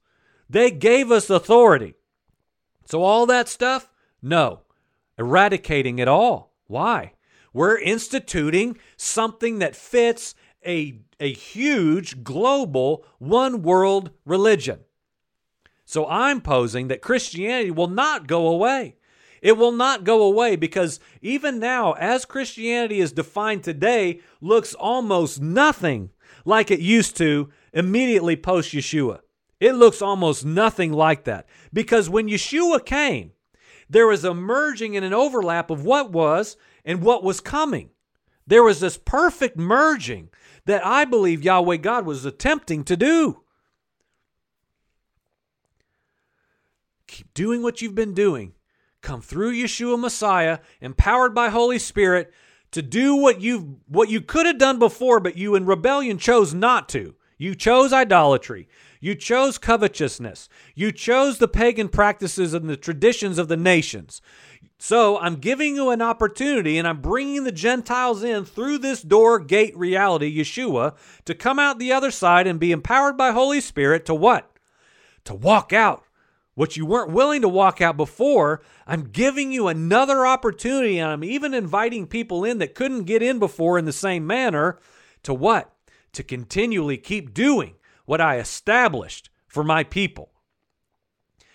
They 0.48 0.70
gave 0.70 1.10
us 1.10 1.30
authority. 1.30 1.94
So, 2.84 3.02
all 3.02 3.26
that 3.26 3.48
stuff, 3.48 3.90
no, 4.20 4.60
eradicating 5.18 5.98
it 5.98 6.08
all. 6.08 6.52
Why? 6.66 7.12
We're 7.52 7.78
instituting 7.78 8.78
something 8.96 9.58
that 9.58 9.76
fits 9.76 10.34
a, 10.66 11.00
a 11.20 11.32
huge 11.32 12.24
global 12.24 13.04
one 13.18 13.62
world 13.62 14.10
religion. 14.24 14.80
So 15.84 16.08
I'm 16.08 16.40
posing 16.40 16.88
that 16.88 17.02
Christianity 17.02 17.70
will 17.70 17.88
not 17.88 18.26
go 18.26 18.46
away. 18.48 18.96
It 19.42 19.58
will 19.58 19.72
not 19.72 20.04
go 20.04 20.22
away 20.22 20.54
because 20.54 21.00
even 21.20 21.58
now, 21.58 21.92
as 21.94 22.24
Christianity 22.24 23.00
is 23.00 23.12
defined 23.12 23.64
today, 23.64 24.20
looks 24.40 24.72
almost 24.72 25.42
nothing 25.42 26.10
like 26.44 26.70
it 26.70 26.78
used 26.78 27.16
to 27.16 27.50
immediately 27.72 28.36
post 28.36 28.72
Yeshua. 28.72 29.20
It 29.58 29.72
looks 29.72 30.00
almost 30.00 30.44
nothing 30.44 30.92
like 30.92 31.24
that 31.24 31.48
because 31.72 32.08
when 32.08 32.28
Yeshua 32.28 32.86
came, 32.86 33.32
there 33.90 34.06
was 34.06 34.24
a 34.24 34.32
merging 34.32 34.96
and 34.96 35.04
an 35.04 35.12
overlap 35.12 35.70
of 35.70 35.84
what 35.84 36.12
was 36.12 36.56
and 36.84 37.02
what 37.02 37.24
was 37.24 37.40
coming. 37.40 37.90
There 38.46 38.62
was 38.62 38.78
this 38.78 38.96
perfect 38.96 39.56
merging 39.56 40.30
that 40.66 40.86
I 40.86 41.04
believe 41.04 41.44
Yahweh 41.44 41.78
God 41.78 42.06
was 42.06 42.24
attempting 42.24 42.84
to 42.84 42.96
do. 42.96 43.42
Keep 47.08 47.34
doing 47.34 47.62
what 47.62 47.82
you've 47.82 47.94
been 47.94 48.14
doing. 48.14 48.54
Come 49.02 49.20
through 49.20 49.52
Yeshua 49.52 49.98
Messiah, 49.98 50.60
empowered 50.80 51.34
by 51.34 51.48
Holy 51.50 51.78
Spirit, 51.78 52.32
to 52.70 52.80
do 52.80 53.16
what 53.16 53.40
you 53.40 53.80
what 53.86 54.08
you 54.08 54.20
could 54.20 54.46
have 54.46 54.58
done 54.58 54.78
before, 54.78 55.20
but 55.20 55.36
you 55.36 55.54
in 55.54 55.66
rebellion 55.66 56.18
chose 56.18 56.54
not 56.54 56.88
to. 56.90 57.14
You 57.36 57.56
chose 57.56 57.92
idolatry. 57.92 58.68
You 59.00 59.16
chose 59.16 59.58
covetousness. 59.58 60.48
You 60.76 60.92
chose 60.92 61.38
the 61.38 61.48
pagan 61.48 61.88
practices 61.88 62.54
and 62.54 62.70
the 62.70 62.76
traditions 62.76 63.36
of 63.36 63.48
the 63.48 63.56
nations. 63.56 64.22
So 64.78 65.18
I'm 65.18 65.36
giving 65.36 65.74
you 65.74 65.90
an 65.90 66.00
opportunity 66.00 66.78
and 66.78 66.86
I'm 66.86 67.00
bringing 67.00 67.42
the 67.42 67.52
Gentiles 67.52 68.22
in 68.22 68.44
through 68.44 68.78
this 68.78 69.02
door 69.02 69.40
gate 69.40 69.76
reality, 69.76 70.38
Yeshua, 70.38 70.94
to 71.24 71.34
come 71.34 71.58
out 71.58 71.80
the 71.80 71.92
other 71.92 72.12
side 72.12 72.46
and 72.46 72.60
be 72.60 72.70
empowered 72.70 73.16
by 73.16 73.32
Holy 73.32 73.60
Spirit 73.60 74.04
to 74.06 74.14
what? 74.14 74.48
To 75.24 75.34
walk 75.34 75.72
out 75.72 76.04
what 76.54 76.76
you 76.76 76.84
weren't 76.84 77.12
willing 77.12 77.42
to 77.42 77.48
walk 77.48 77.80
out 77.80 77.96
before. 77.96 78.62
I'm 78.86 79.04
giving 79.04 79.52
you 79.52 79.68
another 79.68 80.26
opportunity 80.26 80.98
and 80.98 81.10
I'm 81.10 81.24
even 81.24 81.54
inviting 81.54 82.06
people 82.06 82.44
in 82.44 82.58
that 82.58 82.74
couldn't 82.74 83.04
get 83.04 83.22
in 83.22 83.38
before 83.38 83.78
in 83.78 83.84
the 83.84 83.92
same 83.92 84.26
manner 84.26 84.78
to 85.22 85.32
what? 85.32 85.72
To 86.12 86.22
continually 86.22 86.98
keep 86.98 87.32
doing 87.32 87.74
what 88.04 88.20
I 88.20 88.38
established 88.38 89.30
for 89.46 89.64
my 89.64 89.84
people. 89.84 90.30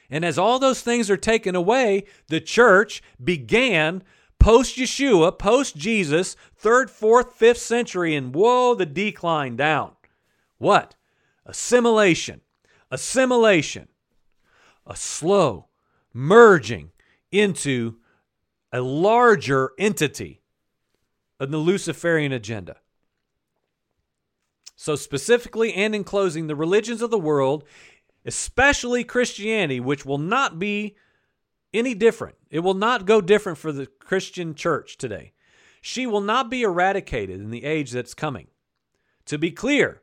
And 0.09 0.23
as 0.23 0.37
all 0.37 0.57
those 0.57 0.81
things 0.81 1.09
are 1.09 1.17
taken 1.17 1.55
away, 1.55 2.05
the 2.27 2.39
church 2.39 3.03
began 3.21 4.03
post 4.39 4.77
Yeshua, 4.77 5.37
post 5.37 5.75
Jesus, 5.75 6.35
third, 6.55 6.89
fourth, 6.89 7.33
fifth 7.33 7.59
century, 7.59 8.15
and 8.15 8.33
whoa, 8.33 8.73
the 8.73 8.85
decline 8.85 9.55
down. 9.55 9.91
What? 10.57 10.95
Assimilation. 11.45 12.41
Assimilation. 12.89 13.89
A 14.87 14.95
slow 14.95 15.67
merging 16.13 16.91
into 17.31 17.97
a 18.71 18.81
larger 18.81 19.71
entity 19.77 20.41
of 21.39 21.51
the 21.51 21.57
Luciferian 21.57 22.31
agenda. 22.31 22.77
So, 24.75 24.95
specifically 24.95 25.73
and 25.73 25.95
in 25.95 26.03
closing, 26.03 26.47
the 26.47 26.55
religions 26.55 27.01
of 27.01 27.09
the 27.09 27.17
world, 27.17 27.63
especially 28.25 29.03
Christianity, 29.03 29.79
which 29.79 30.05
will 30.05 30.19
not 30.19 30.59
be 30.59 30.95
any 31.73 31.95
different, 31.95 32.35
it 32.49 32.59
will 32.59 32.75
not 32.75 33.05
go 33.05 33.19
different 33.19 33.57
for 33.57 33.71
the 33.71 33.87
Christian 33.87 34.53
church 34.53 34.97
today. 34.97 35.33
She 35.81 36.05
will 36.05 36.21
not 36.21 36.49
be 36.49 36.61
eradicated 36.61 37.39
in 37.39 37.49
the 37.49 37.63
age 37.63 37.91
that's 37.91 38.13
coming. 38.13 38.47
To 39.25 39.37
be 39.37 39.51
clear, 39.51 40.01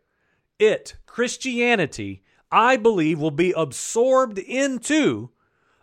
it, 0.58 0.96
Christianity, 1.06 2.23
I 2.54 2.76
believe, 2.76 3.18
will 3.18 3.32
be 3.32 3.50
absorbed 3.50 4.38
into, 4.38 5.30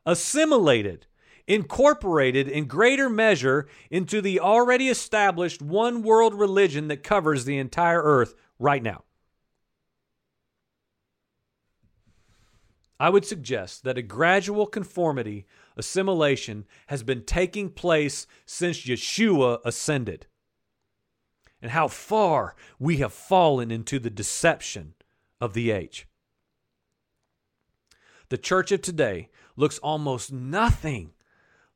assimilated, 0.05 1.05
incorporated 1.45 2.47
in 2.47 2.65
greater 2.65 3.09
measure 3.09 3.67
into 3.89 4.21
the 4.21 4.39
already 4.39 4.87
established 4.87 5.61
one 5.61 6.01
world 6.01 6.33
religion 6.33 6.87
that 6.87 7.03
covers 7.03 7.43
the 7.43 7.57
entire 7.57 8.01
earth 8.01 8.35
right 8.57 8.81
now. 8.81 9.03
I 12.97 13.09
would 13.09 13.25
suggest 13.25 13.83
that 13.83 13.97
a 13.97 14.01
gradual 14.01 14.65
conformity 14.65 15.45
assimilation 15.75 16.65
has 16.87 17.03
been 17.03 17.25
taking 17.25 17.69
place 17.69 18.27
since 18.45 18.85
Yeshua 18.85 19.59
ascended. 19.65 20.27
And 21.61 21.71
how 21.71 21.89
far 21.89 22.55
we 22.79 22.97
have 22.97 23.11
fallen 23.11 23.71
into 23.71 23.99
the 23.99 24.09
deception 24.09 24.93
of 25.41 25.53
the 25.53 25.71
age. 25.71 26.07
The 28.31 28.37
church 28.37 28.71
of 28.71 28.81
today 28.81 29.27
looks 29.57 29.77
almost 29.79 30.31
nothing 30.31 31.11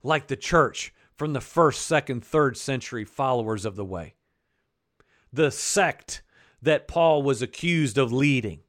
like 0.02 0.28
the 0.28 0.38
church 0.38 0.94
from 1.18 1.34
the 1.34 1.42
first, 1.42 1.86
second, 1.86 2.24
third 2.24 2.56
century 2.56 3.04
followers 3.04 3.66
of 3.66 3.76
the 3.76 3.84
way. 3.84 4.14
The 5.34 5.52
sect 5.52 6.24
that 6.62 6.88
Paul 6.88 7.24
was 7.24 7.42
accused 7.42 7.98
of 7.98 8.14
leading. 8.14 8.62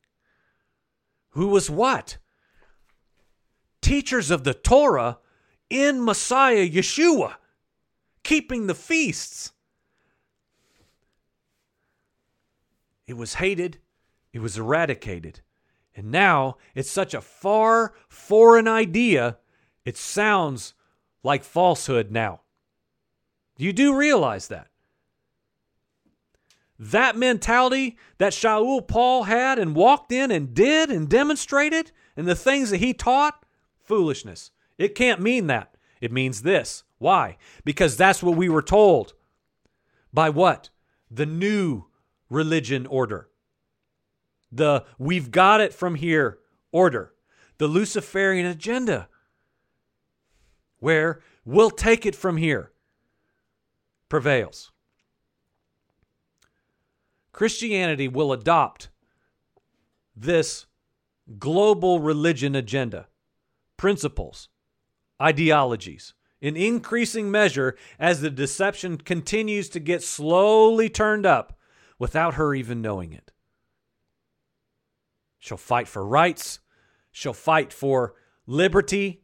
Who 1.31 1.46
was 1.46 1.70
what? 1.70 2.18
Teachers 3.81 4.33
of 4.33 4.42
the 4.42 4.55
Torah 4.55 5.18
in 5.70 6.05
Messiah 6.05 6.68
Yeshua, 6.68 7.37
keeping 8.25 8.66
the 8.66 8.75
feasts. 8.75 9.53
It 13.07 13.16
was 13.16 13.35
hated, 13.35 13.79
it 14.33 14.40
was 14.40 14.59
eradicated. 14.59 15.42
And 15.96 16.12
now 16.12 16.59
it's 16.74 16.90
such 16.90 17.14
a 17.14 17.20
far 17.20 17.94
foreign 18.09 18.68
idea, 18.68 19.38
it 19.85 19.96
sounds 19.96 20.74
like 21.22 21.42
falsehood 21.42 22.11
now. 22.11 22.42
You 23.56 23.72
do 23.72 23.96
realize 23.96 24.48
that 24.48 24.68
that 26.78 27.16
mentality 27.16 27.96
that 28.18 28.32
Shaul 28.32 28.87
Paul 28.87 29.24
had 29.24 29.59
and 29.59 29.74
walked 29.74 30.12
in 30.12 30.30
and 30.30 30.54
did 30.54 30.90
and 30.90 31.09
demonstrated 31.09 31.92
and 32.16 32.26
the 32.26 32.35
things 32.35 32.70
that 32.70 32.78
he 32.78 32.92
taught, 32.92 33.44
foolishness. 33.82 34.50
It 34.78 34.94
can't 34.94 35.20
mean 35.20 35.46
that. 35.46 35.74
It 36.00 36.12
means 36.12 36.42
this. 36.42 36.85
Why? 36.98 37.38
Because 37.64 37.96
that's 37.96 38.22
what 38.22 38.37
we 38.37 38.48
were 38.48 38.62
told. 38.62 39.14
By 40.12 40.30
what? 40.30 40.70
The 41.11 41.26
new 41.26 41.85
religion 42.28 42.87
order. 42.87 43.28
The 44.57 44.85
we've 44.99 45.31
got 45.31 45.61
it 45.61 45.73
from 45.75 45.97
here 45.97 46.38
order. 46.73 47.12
The 47.59 47.69
Luciferian 47.69 48.47
agenda. 48.47 49.09
Where 50.79 51.21
we'll 51.45 51.71
take 51.71 52.07
it 52.07 52.14
from 52.14 52.37
here 52.37 52.73
prevails. 54.09 54.73
Christianity 57.33 58.09
will 58.09 58.33
adopt 58.33 58.88
this 60.14 60.66
global 61.38 62.01
religion 62.01 62.55
agenda, 62.55 63.09
principles, 63.77 64.49
ideologies 65.21 66.14
in 66.40 66.57
increasing 66.57 67.31
measure 67.31 67.77
as 67.99 68.21
the 68.21 68.31
deception 68.31 68.97
continues 68.99 69.69
to 69.71 69.81
get 69.81 70.03
slowly 70.03 70.88
turned 70.88 71.27
up 71.27 71.59
without 71.99 72.35
her 72.35 72.55
even 72.55 72.81
knowing 72.81 73.12
it. 73.12 73.33
She'll 75.38 75.57
fight 75.57 75.88
for 75.88 76.07
rights, 76.07 76.61
she'll 77.12 77.33
fight 77.33 77.72
for 77.72 78.14
liberty, 78.46 79.22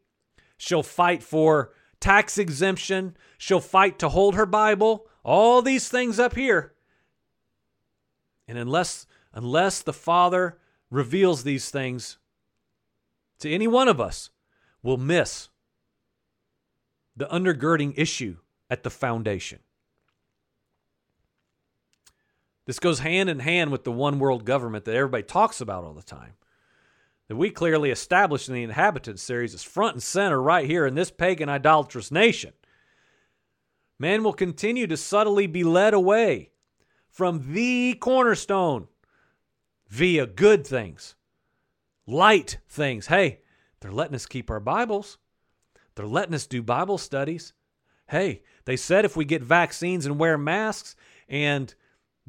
she'll 0.56 0.82
fight 0.82 1.22
for 1.22 1.72
tax 2.00 2.38
exemption, 2.38 3.16
she'll 3.38 3.60
fight 3.60 3.98
to 4.00 4.08
hold 4.08 4.34
her 4.34 4.46
Bible, 4.46 5.06
all 5.24 5.62
these 5.62 5.88
things 5.88 6.18
up 6.18 6.34
here. 6.34 6.74
And 8.46 8.58
unless 8.58 9.06
unless 9.32 9.82
the 9.82 9.92
Father 9.92 10.58
reveals 10.90 11.42
these 11.42 11.70
things 11.70 12.18
to 13.38 13.50
any 13.50 13.66
one 13.66 13.88
of 13.88 14.00
us, 14.00 14.30
we'll 14.82 14.98
miss 14.98 15.48
the 17.16 17.26
undergirding 17.26 17.94
issue 17.96 18.36
at 18.70 18.82
the 18.82 18.90
foundation. 18.90 19.60
This 22.66 22.78
goes 22.78 23.00
hand 23.00 23.28
in 23.28 23.40
hand 23.40 23.72
with 23.72 23.84
the 23.84 23.92
one 23.92 24.18
world 24.18 24.44
government 24.44 24.84
that 24.84 24.94
everybody 24.94 25.24
talks 25.24 25.60
about 25.60 25.84
all 25.84 25.94
the 25.94 26.02
time. 26.02 26.34
That 27.28 27.36
we 27.36 27.50
clearly 27.50 27.90
established 27.90 28.48
in 28.48 28.54
the 28.54 28.62
Inhabitants 28.62 29.22
series 29.22 29.54
is 29.54 29.62
front 29.62 29.94
and 29.94 30.02
center 30.02 30.40
right 30.40 30.66
here 30.66 30.86
in 30.86 30.94
this 30.94 31.10
pagan 31.10 31.48
idolatrous 31.48 32.10
nation. 32.10 32.52
Man 33.98 34.22
will 34.22 34.32
continue 34.32 34.86
to 34.86 34.96
subtly 34.96 35.46
be 35.46 35.64
led 35.64 35.94
away 35.94 36.50
from 37.08 37.52
the 37.52 37.94
cornerstone 37.94 38.88
via 39.88 40.26
good 40.26 40.66
things, 40.66 41.14
light 42.06 42.58
things. 42.68 43.06
Hey, 43.06 43.40
they're 43.80 43.92
letting 43.92 44.14
us 44.14 44.26
keep 44.26 44.50
our 44.50 44.60
Bibles, 44.60 45.18
they're 45.94 46.06
letting 46.06 46.34
us 46.34 46.46
do 46.46 46.62
Bible 46.62 46.98
studies. 46.98 47.52
Hey, 48.08 48.42
they 48.64 48.76
said 48.76 49.04
if 49.04 49.16
we 49.16 49.24
get 49.24 49.42
vaccines 49.42 50.06
and 50.06 50.18
wear 50.18 50.36
masks 50.36 50.96
and 51.28 51.74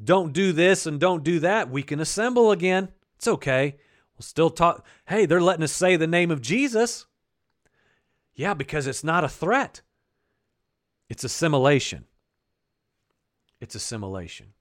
don't 0.02 0.32
do 0.32 0.52
this 0.52 0.86
and 0.86 0.98
don't 0.98 1.22
do 1.22 1.40
that, 1.40 1.70
we 1.70 1.82
can 1.82 2.00
assemble 2.00 2.50
again. 2.50 2.88
It's 3.16 3.28
okay. 3.28 3.76
We'll 4.16 4.24
still 4.24 4.50
talk. 4.50 4.84
Hey, 5.06 5.26
they're 5.26 5.40
letting 5.40 5.64
us 5.64 5.72
say 5.72 5.96
the 5.96 6.06
name 6.06 6.30
of 6.30 6.42
Jesus. 6.42 7.06
Yeah, 8.34 8.54
because 8.54 8.86
it's 8.86 9.04
not 9.04 9.24
a 9.24 9.28
threat. 9.28 9.82
It's 11.08 11.24
assimilation. 11.24 12.04
It's 13.60 13.74
assimilation. 13.74 14.54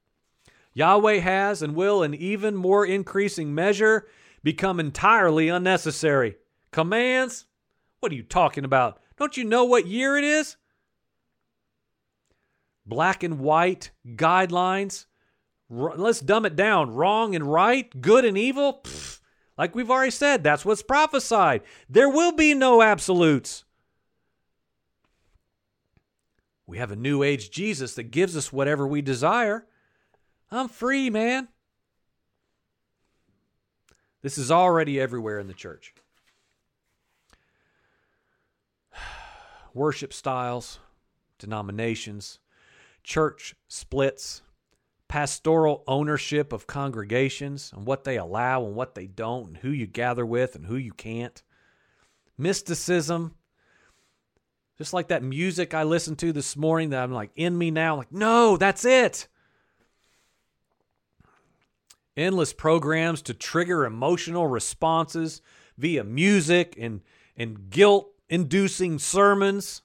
Yahweh 0.73 1.19
has 1.19 1.61
and 1.61 1.75
will, 1.75 2.03
in 2.03 2.13
even 2.13 2.55
more 2.55 2.85
increasing 2.85 3.53
measure, 3.53 4.07
become 4.43 4.79
entirely 4.79 5.49
unnecessary. 5.49 6.35
Commands? 6.71 7.45
What 7.99 8.11
are 8.11 8.15
you 8.15 8.23
talking 8.23 8.65
about? 8.65 8.99
Don't 9.17 9.37
you 9.37 9.43
know 9.43 9.65
what 9.65 9.87
year 9.87 10.17
it 10.17 10.23
is? 10.23 10.57
Black 12.85 13.23
and 13.23 13.39
white 13.39 13.91
guidelines. 14.05 15.05
Let's 15.69 16.19
dumb 16.19 16.45
it 16.45 16.55
down. 16.55 16.93
Wrong 16.93 17.35
and 17.35 17.51
right, 17.51 18.01
good 18.01 18.25
and 18.25 18.37
evil. 18.37 18.81
Pfft. 18.83 19.19
Like 19.57 19.75
we've 19.75 19.91
already 19.91 20.11
said, 20.11 20.43
that's 20.43 20.65
what's 20.65 20.81
prophesied. 20.81 21.61
There 21.87 22.09
will 22.09 22.31
be 22.31 22.53
no 22.53 22.81
absolutes. 22.81 23.65
We 26.65 26.77
have 26.79 26.91
a 26.91 26.95
new 26.95 27.21
age 27.23 27.51
Jesus 27.51 27.93
that 27.95 28.03
gives 28.03 28.35
us 28.35 28.51
whatever 28.51 28.87
we 28.87 29.01
desire. 29.01 29.67
I'm 30.49 30.69
free, 30.69 31.09
man. 31.09 31.49
This 34.21 34.37
is 34.37 34.49
already 34.49 34.99
everywhere 34.99 35.39
in 35.39 35.47
the 35.47 35.53
church. 35.53 35.93
Worship 39.73 40.13
styles, 40.13 40.79
denominations, 41.37 42.39
church 43.03 43.55
splits, 43.67 44.41
pastoral 45.13 45.83
ownership 45.85 46.51
of 46.51 46.65
congregations 46.65 47.71
and 47.75 47.85
what 47.85 48.03
they 48.03 48.17
allow 48.17 48.65
and 48.65 48.73
what 48.73 48.95
they 48.95 49.05
don't, 49.05 49.49
and 49.49 49.57
who 49.57 49.69
you 49.69 49.85
gather 49.85 50.25
with 50.25 50.55
and 50.55 50.65
who 50.65 50.75
you 50.75 50.91
can't, 50.91 51.43
mysticism. 52.35 53.35
Just 54.75 54.91
like 54.91 55.09
that 55.09 55.21
music 55.21 55.75
I 55.75 55.83
listened 55.83 56.17
to 56.17 56.33
this 56.33 56.57
morning 56.57 56.89
that 56.89 57.03
I'm 57.03 57.11
like 57.11 57.29
in 57.35 57.55
me 57.55 57.69
now, 57.69 57.95
like, 57.95 58.11
no, 58.11 58.57
that's 58.57 58.85
it. 58.85 59.27
Endless 62.17 62.51
programs 62.51 63.21
to 63.21 63.35
trigger 63.35 63.85
emotional 63.85 64.47
responses 64.47 65.43
via 65.77 66.03
music 66.03 66.75
and, 66.79 67.01
and 67.37 67.69
guilt 67.69 68.09
inducing 68.29 68.97
sermons. 68.97 69.83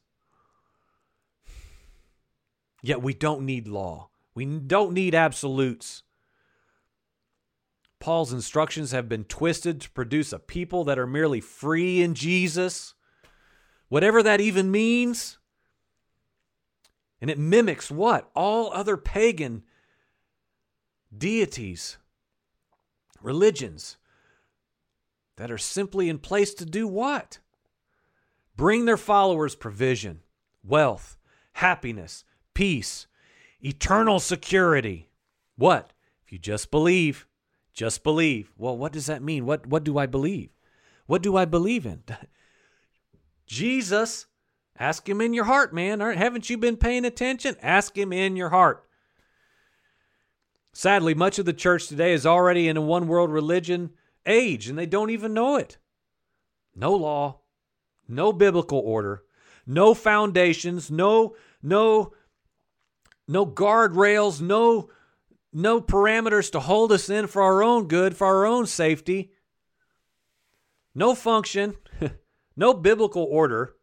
Yet 2.81 3.03
we 3.03 3.13
don't 3.13 3.43
need 3.43 3.69
law. 3.69 4.08
We 4.39 4.47
don't 4.47 4.93
need 4.93 5.17
absolutes. 5.17 6.05
Paul's 7.99 8.33
instructions 8.33 8.93
have 8.93 9.09
been 9.09 9.25
twisted 9.25 9.81
to 9.81 9.91
produce 9.91 10.33
a 10.33 10.39
people 10.39 10.85
that 10.85 10.97
are 10.97 11.09
merely 11.09 11.41
free 11.41 12.01
in 12.03 12.15
Jesus, 12.15 12.95
whatever 13.89 14.23
that 14.23 14.41
even 14.41 14.71
means. 14.71 15.39
And 17.21 17.29
it 17.31 17.37
mimics 17.37 17.91
what? 17.91 18.31
All 18.37 18.73
other 18.73 18.97
pagan 18.97 19.65
deities, 21.13 21.99
religions 23.21 23.97
that 25.35 25.51
are 25.51 25.59
simply 25.59 26.09
in 26.09 26.21
place 26.21 26.55
to 26.55 26.65
do 26.65 26.87
what? 26.87 27.41
Bring 28.55 28.85
their 28.85 28.97
followers 28.97 29.57
provision, 29.57 30.21
wealth, 30.63 31.17
happiness, 31.55 32.23
peace, 32.55 33.09
eternal 33.61 34.21
security. 34.21 35.11
What? 35.57 35.93
If 36.25 36.33
you 36.33 36.39
just 36.39 36.71
believe, 36.71 37.27
just 37.73 38.03
believe. 38.03 38.53
Well, 38.57 38.77
what 38.77 38.93
does 38.93 39.07
that 39.07 39.23
mean? 39.23 39.47
What 39.47 39.67
what 39.67 39.85
do 39.85 39.99
I 39.99 40.07
believe? 40.07 40.51
What 41.07 41.23
do 41.23 41.37
I 41.37 41.45
believe 41.45 41.87
in? 41.87 42.03
Jesus, 43.47 44.27
ask 44.79 45.09
him 45.09 45.21
in 45.21 45.33
your 45.33 45.45
heart, 45.45 45.73
man. 45.73 46.01
Haven't 46.01 46.51
you 46.51 46.59
been 46.59 46.77
paying 46.77 47.05
attention? 47.05 47.57
Ask 47.63 47.97
him 47.97 48.13
in 48.13 48.37
your 48.37 48.51
heart. 48.51 48.85
Sadly, 50.73 51.15
much 51.15 51.39
of 51.39 51.47
the 51.47 51.53
church 51.53 51.89
today 51.89 52.13
is 52.13 52.27
already 52.27 52.69
in 52.69 52.77
a 52.77 52.83
one 52.83 53.09
world 53.09 53.33
religion 53.33 53.91
age 54.27 54.69
and 54.69 54.79
they 54.79 54.87
don't 54.87 55.11
even 55.11 55.35
know 55.35 55.57
it. 55.57 55.79
No 56.77 56.95
law, 56.95 57.41
no 58.07 58.33
biblical 58.33 58.79
order, 58.79 59.25
no 59.67 59.95
foundations, 59.95 60.91
no 60.91 61.35
no 61.63 62.13
no 63.29 63.47
guardrails, 63.47 64.41
no 64.41 64.91
no 65.53 65.81
parameters 65.81 66.51
to 66.53 66.61
hold 66.61 66.93
us 66.93 67.09
in 67.09 67.27
for 67.27 67.43
our 67.43 67.63
own 67.63 67.89
good, 67.89 68.17
for 68.17 68.27
our 68.27 68.47
own 68.47 68.67
safety. 68.67 69.33
No 70.95 71.15
function, 71.15 71.75
no 72.57 72.75
biblical 72.75 73.25
order, 73.25 73.75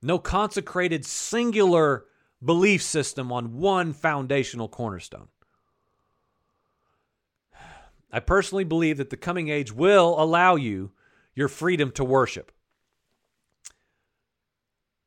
no 0.00 0.18
consecrated 0.18 1.04
singular 1.04 2.04
belief 2.44 2.82
system 2.82 3.32
on 3.32 3.58
one 3.58 3.92
foundational 3.92 4.68
cornerstone. 4.68 5.28
I 8.12 8.20
personally 8.20 8.64
believe 8.64 8.98
that 8.98 9.10
the 9.10 9.16
coming 9.16 9.48
age 9.48 9.72
will 9.72 10.14
allow 10.18 10.54
you 10.56 10.92
your 11.34 11.48
freedom 11.48 11.90
to 11.92 12.04
worship. 12.04 12.52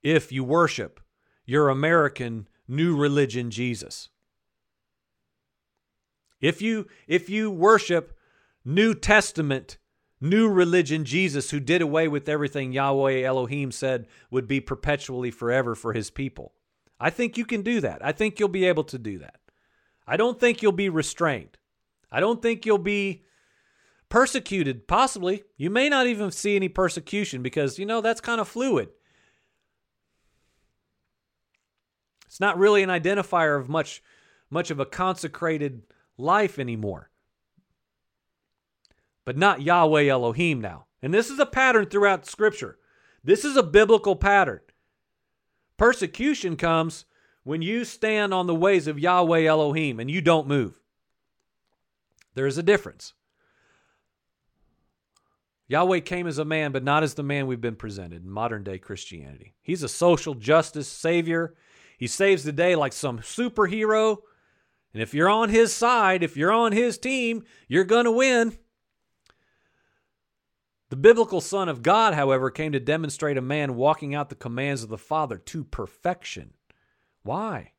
If 0.04 0.32
you 0.32 0.44
worship 0.44 1.00
your 1.46 1.70
American 1.70 2.48
new 2.70 2.96
religion 2.96 3.52
Jesus. 3.52 4.10
If 6.40 6.62
you 6.62 6.88
if 7.08 7.30
you 7.30 7.52
worship 7.52 8.18
New 8.64 8.94
Testament 8.94 9.78
new 10.22 10.50
religion 10.50 11.06
Jesus 11.06 11.50
who 11.50 11.60
did 11.60 11.82
away 11.82 12.08
with 12.08 12.30
everything 12.30 12.74
Yahweh 12.74 13.24
Elohim 13.24 13.72
said 13.72 14.06
would 14.30 14.48
be 14.48 14.60
perpetually 14.60 15.32
forever 15.32 15.76
for 15.76 15.94
his 15.94 16.10
people. 16.10 16.54
I 17.00 17.10
think 17.10 17.38
you 17.38 17.46
can 17.46 17.62
do 17.62 17.80
that. 17.82 18.04
I 18.04 18.12
think 18.12 18.40
you'll 18.40 18.50
be 18.50 18.66
able 18.66 18.84
to 18.86 18.98
do 18.98 19.20
that. 19.20 19.40
I 20.06 20.18
don't 20.18 20.40
think 20.40 20.62
you'll 20.62 20.72
be 20.74 20.90
restrained. 20.90 21.58
I 22.12 22.20
don't 22.20 22.42
think 22.42 22.66
you'll 22.66 22.78
be 22.78 23.24
persecuted 24.10 24.88
possibly. 24.88 25.44
You 25.56 25.70
may 25.70 25.88
not 25.88 26.08
even 26.08 26.32
see 26.32 26.56
any 26.56 26.68
persecution 26.68 27.42
because 27.42 27.80
you 27.80 27.86
know 27.86 28.02
that's 28.02 28.22
kind 28.22 28.42
of 28.42 28.48
fluid. 28.48 28.90
It's 32.30 32.40
not 32.40 32.60
really 32.60 32.84
an 32.84 32.90
identifier 32.90 33.60
of 33.60 33.70
much 33.70 34.04
much 34.52 34.70
of 34.70 34.80
a 34.80 34.86
consecrated 34.86 35.82
life 36.16 36.60
anymore. 36.60 37.10
But 39.26 39.38
not 39.38 39.62
Yahweh 39.62 40.06
Elohim 40.08 40.62
now. 40.62 40.86
And 41.02 41.14
this 41.14 41.30
is 41.30 41.40
a 41.40 41.46
pattern 41.46 41.88
throughout 41.88 42.26
scripture. 42.26 42.78
This 43.24 43.44
is 43.44 43.58
a 43.58 43.64
biblical 43.64 44.16
pattern. 44.16 44.62
Persecution 45.78 46.56
comes 46.56 47.06
when 47.44 47.62
you 47.62 47.84
stand 47.84 48.34
on 48.34 48.48
the 48.48 48.56
ways 48.56 48.88
of 48.88 49.00
Yahweh 49.00 49.46
Elohim 49.46 50.00
and 50.00 50.10
you 50.10 50.22
don't 50.22 50.48
move. 50.48 50.80
There 52.36 52.48
is 52.48 52.58
a 52.58 52.64
difference. 52.64 53.14
Yahweh 55.68 56.00
came 56.00 56.28
as 56.28 56.38
a 56.38 56.46
man, 56.46 56.72
but 56.72 56.84
not 56.84 57.04
as 57.04 57.14
the 57.14 57.24
man 57.24 57.48
we've 57.48 57.62
been 57.62 57.76
presented 57.76 58.24
in 58.24 58.30
modern 58.30 58.64
day 58.64 58.78
Christianity. 58.78 59.56
He's 59.62 59.84
a 59.84 59.90
social 59.90 60.36
justice 60.36 60.88
savior. 60.88 61.56
He 62.00 62.08
saves 62.08 62.46
the 62.46 62.54
day 62.54 62.78
like 62.78 62.94
some 62.94 63.20
superhero. 63.20 64.20
And 64.94 65.04
if 65.04 65.14
you're 65.14 65.30
on 65.30 65.50
his 65.50 65.74
side, 65.74 66.24
if 66.24 66.38
you're 66.38 66.52
on 66.52 66.72
his 66.72 66.98
team, 66.98 67.44
you're 67.68 67.84
going 67.84 68.06
to 68.06 68.12
win. 68.12 68.58
The 70.90 70.96
biblical 70.96 71.42
Son 71.42 71.68
of 71.68 71.84
God, 71.84 72.14
however, 72.14 72.50
came 72.50 72.72
to 72.72 72.80
demonstrate 72.80 73.36
a 73.36 73.42
man 73.42 73.76
walking 73.76 74.16
out 74.16 74.30
the 74.30 74.36
commands 74.36 74.82
of 74.82 74.88
the 74.88 74.98
Father 74.98 75.38
to 75.38 75.66
perfection. 75.66 76.54
Why? 77.24 77.74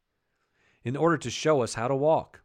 In 0.85 0.99
order 0.99 1.17
to 1.17 1.31
show 1.31 1.63
us 1.63 1.73
how 1.73 1.89
to 1.89 1.97
walk. 1.97 2.43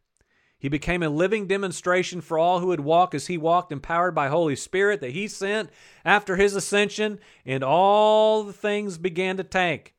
He 0.58 0.70
became 0.70 1.04
a 1.04 1.10
living 1.10 1.46
demonstration 1.46 2.22
for 2.22 2.40
all 2.40 2.62
who 2.62 2.68
would 2.68 2.80
walk 2.80 3.14
as 3.14 3.28
he 3.28 3.38
walked, 3.38 3.74
empowered 3.74 4.16
by 4.16 4.30
Holy 4.30 4.56
Spirit 4.56 5.02
that 5.02 5.12
he 5.12 5.28
sent 5.28 5.70
after 6.06 6.38
his 6.38 6.56
ascension, 6.56 7.20
and 7.46 7.66
all 7.66 8.44
the 8.44 8.54
things 8.54 8.98
began 8.98 9.36
to 9.36 9.44
tank. 9.44 9.94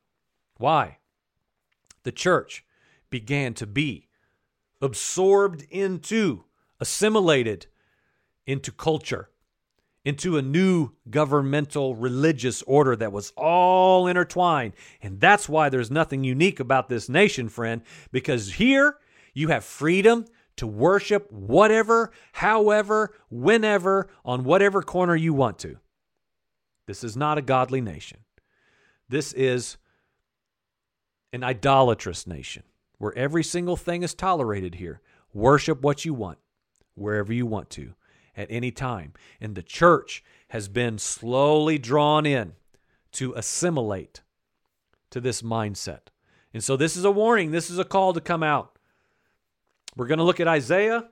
Why? 0.56 0.96
The 2.06 2.12
church 2.12 2.64
began 3.10 3.52
to 3.52 3.66
be 3.66 4.08
absorbed 4.80 5.66
into, 5.70 6.44
assimilated 6.80 7.66
into 8.46 8.70
culture, 8.70 9.28
into 10.04 10.38
a 10.38 10.42
new 10.42 10.92
governmental 11.10 11.96
religious 11.96 12.62
order 12.62 12.94
that 12.94 13.10
was 13.10 13.32
all 13.36 14.06
intertwined. 14.06 14.72
And 15.02 15.20
that's 15.20 15.48
why 15.48 15.68
there's 15.68 15.90
nothing 15.90 16.22
unique 16.22 16.60
about 16.60 16.88
this 16.88 17.08
nation, 17.08 17.48
friend, 17.48 17.82
because 18.12 18.54
here 18.54 18.98
you 19.34 19.48
have 19.48 19.64
freedom 19.64 20.26
to 20.58 20.66
worship 20.68 21.30
whatever, 21.32 22.12
however, 22.32 23.12
whenever, 23.30 24.08
on 24.24 24.44
whatever 24.44 24.80
corner 24.80 25.16
you 25.16 25.34
want 25.34 25.58
to. 25.58 25.78
This 26.86 27.02
is 27.02 27.16
not 27.16 27.36
a 27.36 27.42
godly 27.42 27.80
nation. 27.80 28.20
This 29.08 29.32
is 29.32 29.76
an 31.32 31.44
idolatrous 31.44 32.26
nation 32.26 32.62
where 32.98 33.16
every 33.16 33.44
single 33.44 33.76
thing 33.76 34.02
is 34.02 34.14
tolerated 34.14 34.76
here. 34.76 35.00
Worship 35.32 35.82
what 35.82 36.04
you 36.04 36.14
want, 36.14 36.38
wherever 36.94 37.32
you 37.32 37.46
want 37.46 37.68
to, 37.70 37.94
at 38.36 38.48
any 38.50 38.70
time. 38.70 39.12
And 39.40 39.54
the 39.54 39.62
church 39.62 40.24
has 40.48 40.68
been 40.68 40.98
slowly 40.98 41.78
drawn 41.78 42.24
in 42.24 42.52
to 43.12 43.34
assimilate 43.34 44.22
to 45.10 45.20
this 45.20 45.42
mindset. 45.42 46.08
And 46.54 46.64
so 46.64 46.76
this 46.76 46.96
is 46.96 47.04
a 47.04 47.10
warning, 47.10 47.50
this 47.50 47.70
is 47.70 47.78
a 47.78 47.84
call 47.84 48.12
to 48.14 48.20
come 48.20 48.42
out. 48.42 48.78
We're 49.94 50.06
going 50.06 50.18
to 50.18 50.24
look 50.24 50.40
at 50.40 50.48
Isaiah. 50.48 51.08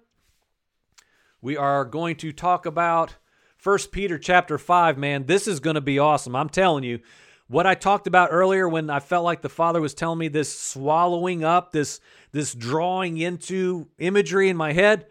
We 1.41 1.57
are 1.57 1.85
going 1.85 2.17
to 2.17 2.33
talk 2.33 2.65
about 2.65 3.17
First 3.57 3.93
Peter 3.93 4.19
chapter 4.19 4.59
5, 4.59 4.99
man. 4.99 5.25
This 5.27 5.47
is 5.47 5.61
going 5.61 5.75
to 5.75 5.81
be 5.81 5.99
awesome. 5.99 6.37
I'm 6.37 6.49
telling 6.49 6.85
you. 6.85 7.01
What 7.47 7.67
I 7.67 7.75
talked 7.75 8.07
about 8.07 8.31
earlier 8.33 8.69
when 8.69 8.89
I 8.89 9.01
felt 9.01 9.25
like 9.25 9.43
the 9.43 9.49
Father 9.49 9.81
was 9.81 9.95
telling 9.95 10.19
me 10.19 10.29
this 10.29 10.59
swallowing 10.59 11.45
up, 11.45 11.73
this 11.73 12.01
this 12.33 12.55
drawing 12.55 13.19
into 13.19 13.89
imagery 13.99 14.49
in 14.49 14.57
my 14.57 14.73
head, 14.73 15.07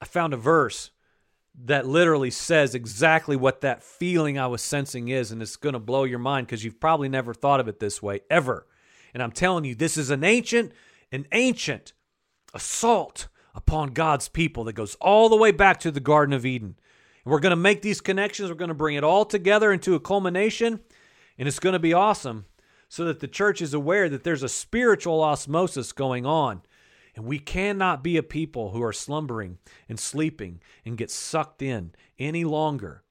I 0.00 0.04
found 0.04 0.34
a 0.34 0.36
verse 0.36 0.90
that 1.64 1.86
literally 1.86 2.30
says 2.30 2.74
exactly 2.74 3.36
what 3.36 3.62
that 3.62 3.82
feeling 3.82 4.38
I 4.38 4.46
was 4.48 4.60
sensing 4.60 5.08
is, 5.08 5.30
and 5.30 5.40
it's 5.40 5.56
going 5.56 5.72
to 5.72 5.78
blow 5.78 6.04
your 6.04 6.18
mind 6.18 6.46
because 6.46 6.64
you've 6.64 6.80
probably 6.80 7.08
never 7.08 7.32
thought 7.32 7.60
of 7.60 7.68
it 7.68 7.80
this 7.80 8.02
way 8.02 8.20
ever. 8.28 8.66
And 9.14 9.22
I'm 9.22 9.32
telling 9.32 9.64
you, 9.64 9.74
this 9.74 9.96
is 9.96 10.10
an 10.10 10.24
ancient, 10.24 10.72
an 11.10 11.26
ancient 11.32 11.94
assault 12.52 13.28
upon 13.54 13.94
God's 13.94 14.28
people 14.28 14.64
that 14.64 14.74
goes 14.74 14.96
all 14.96 15.30
the 15.30 15.36
way 15.36 15.50
back 15.50 15.80
to 15.80 15.90
the 15.90 16.00
Garden 16.00 16.34
of 16.34 16.44
Eden. 16.44 16.76
We're 17.26 17.40
going 17.40 17.50
to 17.50 17.56
make 17.56 17.82
these 17.82 18.00
connections, 18.00 18.48
we're 18.48 18.56
going 18.56 18.68
to 18.68 18.74
bring 18.74 18.96
it 18.96 19.04
all 19.04 19.24
together 19.24 19.72
into 19.72 19.94
a 19.94 20.00
culmination, 20.00 20.80
and 21.38 21.48
it's 21.48 21.58
going 21.58 21.72
to 21.72 21.78
be 21.78 21.92
awesome 21.92 22.46
so 22.88 23.04
that 23.04 23.20
the 23.20 23.28
church 23.28 23.60
is 23.60 23.74
aware 23.74 24.08
that 24.08 24.24
there's 24.24 24.44
a 24.44 24.48
spiritual 24.48 25.22
osmosis 25.22 25.92
going 25.92 26.24
on 26.24 26.62
and 27.16 27.24
we 27.24 27.38
cannot 27.38 28.04
be 28.04 28.18
a 28.18 28.22
people 28.22 28.70
who 28.70 28.82
are 28.82 28.92
slumbering 28.92 29.58
and 29.88 29.98
sleeping 29.98 30.60
and 30.84 30.98
get 30.98 31.10
sucked 31.10 31.62
in 31.62 31.92
any 32.18 32.44
longer. 32.44 33.02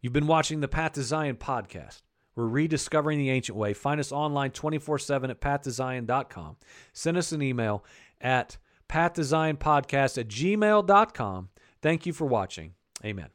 You've 0.00 0.12
been 0.12 0.26
watching 0.26 0.60
the 0.60 0.68
Path 0.68 0.92
to 0.92 1.02
Zion 1.02 1.36
podcast. 1.36 2.02
We're 2.36 2.46
rediscovering 2.46 3.18
the 3.18 3.30
ancient 3.30 3.56
way. 3.56 3.72
Find 3.72 3.98
us 3.98 4.12
online 4.12 4.50
24 4.50 4.98
7 4.98 5.30
at 5.30 5.40
pathtozion.com. 5.40 6.56
Send 6.92 7.16
us 7.16 7.32
an 7.32 7.42
email 7.42 7.84
at 8.20 8.58
pathtozionpodcast 8.88 10.18
at 10.18 10.28
gmail.com. 10.28 11.48
Thank 11.82 12.06
you 12.06 12.12
for 12.12 12.26
watching. 12.26 12.74
Amen. 13.04 13.28